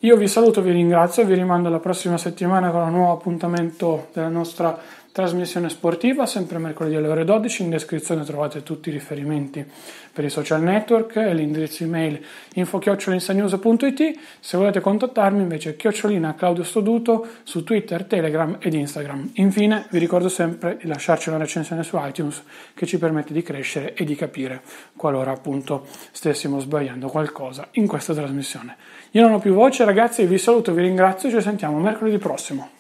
Io 0.02 0.16
vi 0.16 0.28
saluto, 0.28 0.62
vi 0.62 0.72
ringrazio, 0.72 1.26
vi 1.26 1.34
rimando 1.34 1.70
alla 1.70 1.80
prossima 1.80 2.18
settimana 2.18 2.70
con 2.70 2.82
un 2.84 2.92
nuovo 2.92 3.14
appuntamento 3.14 4.10
della 4.14 4.30
nostra 4.30 4.80
trasmissione 5.18 5.68
sportiva, 5.70 6.28
sempre 6.28 6.60
mercoledì 6.60 6.96
alle 6.96 7.08
ore 7.08 7.26
12. 7.26 7.64
In 7.64 7.72
descrizione 7.72 8.24
trovate 8.24 8.62
tutti 8.62 8.90
i 8.90 8.92
riferimenti 8.92 9.66
per 10.14 10.24
i 10.24 10.30
social 10.30 10.62
network 10.62 11.16
e 11.16 11.34
l'indirizzo 11.34 11.84
email 11.84 12.24
info-news.it. 12.54 14.20
Se 14.40 14.58
volete 14.58 14.80
contattarmi 14.80 15.42
invece 15.42 15.76
chiocciolina 15.76 16.36
Claudio 16.36 16.64
Stoduto 16.64 17.26
su 17.42 17.64
Twitter, 17.64 18.06
Telegram 18.06 18.58
ed 18.60 18.76
Instagram. 18.76 19.32
Infine 19.38 19.88
vi 19.90 19.98
ricordo 19.98 20.30
sempre 20.30 20.78
di 20.80 20.88
lasciarci 20.88 21.30
una 21.30 21.40
recensione 21.40 21.82
su 21.82 21.98
iTunes 22.00 22.44
che 22.76 22.86
ci 22.86 23.00
permette 23.00 23.34
di 23.34 23.42
crescere 23.42 23.96
e 23.96 24.06
di 24.06 24.14
capire 24.14 24.62
qualora 24.96 25.32
appunto 25.32 25.88
stessimo 26.12 26.60
sbagliando 26.60 27.08
qualcosa 27.08 27.70
in 27.72 27.88
questa 27.88 28.14
trasmissione. 28.14 28.76
Io 29.12 29.24
non 29.24 29.34
ho 29.34 29.40
più 29.40 29.56
voce 29.56 29.84
ragazzi, 29.84 30.24
vi 30.28 30.38
saluto, 30.38 30.74
vi 30.74 30.84
ringrazio 30.84 31.32
ci 31.32 31.42
sentiamo 31.42 31.80
mercoledì 31.80 32.20
prossimo. 32.20 32.77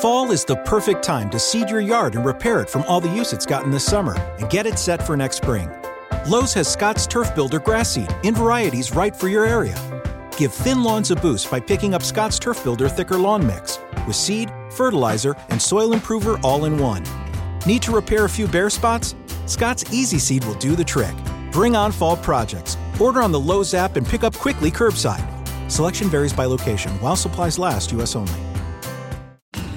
Fall 0.00 0.30
is 0.30 0.46
the 0.46 0.56
perfect 0.56 1.02
time 1.02 1.28
to 1.28 1.38
seed 1.38 1.68
your 1.68 1.82
yard 1.82 2.14
and 2.14 2.24
repair 2.24 2.62
it 2.62 2.70
from 2.70 2.84
all 2.84 3.02
the 3.02 3.14
use 3.14 3.34
it's 3.34 3.44
gotten 3.44 3.70
this 3.70 3.84
summer 3.84 4.14
and 4.38 4.48
get 4.48 4.64
it 4.64 4.78
set 4.78 5.06
for 5.06 5.14
next 5.14 5.36
spring. 5.36 5.70
Lowe's 6.26 6.54
has 6.54 6.72
Scott's 6.72 7.06
Turf 7.06 7.34
Builder 7.34 7.58
grass 7.58 7.90
seed 7.90 8.08
in 8.22 8.34
varieties 8.34 8.94
right 8.94 9.14
for 9.14 9.28
your 9.28 9.44
area. 9.44 9.76
Give 10.38 10.50
thin 10.50 10.82
lawns 10.82 11.10
a 11.10 11.16
boost 11.16 11.50
by 11.50 11.60
picking 11.60 11.92
up 11.92 12.02
Scott's 12.02 12.38
Turf 12.38 12.64
Builder 12.64 12.88
Thicker 12.88 13.18
Lawn 13.18 13.46
Mix 13.46 13.78
with 14.06 14.16
seed, 14.16 14.50
fertilizer, 14.70 15.36
and 15.50 15.60
soil 15.60 15.92
improver 15.92 16.38
all 16.42 16.64
in 16.64 16.78
one. 16.78 17.04
Need 17.66 17.82
to 17.82 17.92
repair 17.92 18.24
a 18.24 18.30
few 18.30 18.48
bare 18.48 18.70
spots? 18.70 19.14
Scott's 19.44 19.84
Easy 19.92 20.18
Seed 20.18 20.44
will 20.44 20.54
do 20.54 20.76
the 20.76 20.84
trick. 20.84 21.14
Bring 21.52 21.76
on 21.76 21.92
fall 21.92 22.16
projects. 22.16 22.78
Order 22.98 23.20
on 23.20 23.32
the 23.32 23.40
Lowe's 23.40 23.74
app 23.74 23.96
and 23.96 24.06
pick 24.06 24.24
up 24.24 24.34
quickly 24.34 24.70
curbside. 24.70 25.28
Selection 25.70 26.08
varies 26.08 26.32
by 26.32 26.46
location 26.46 26.90
while 27.02 27.16
supplies 27.16 27.58
last, 27.58 27.92
U.S. 27.92 28.16
only. 28.16 28.49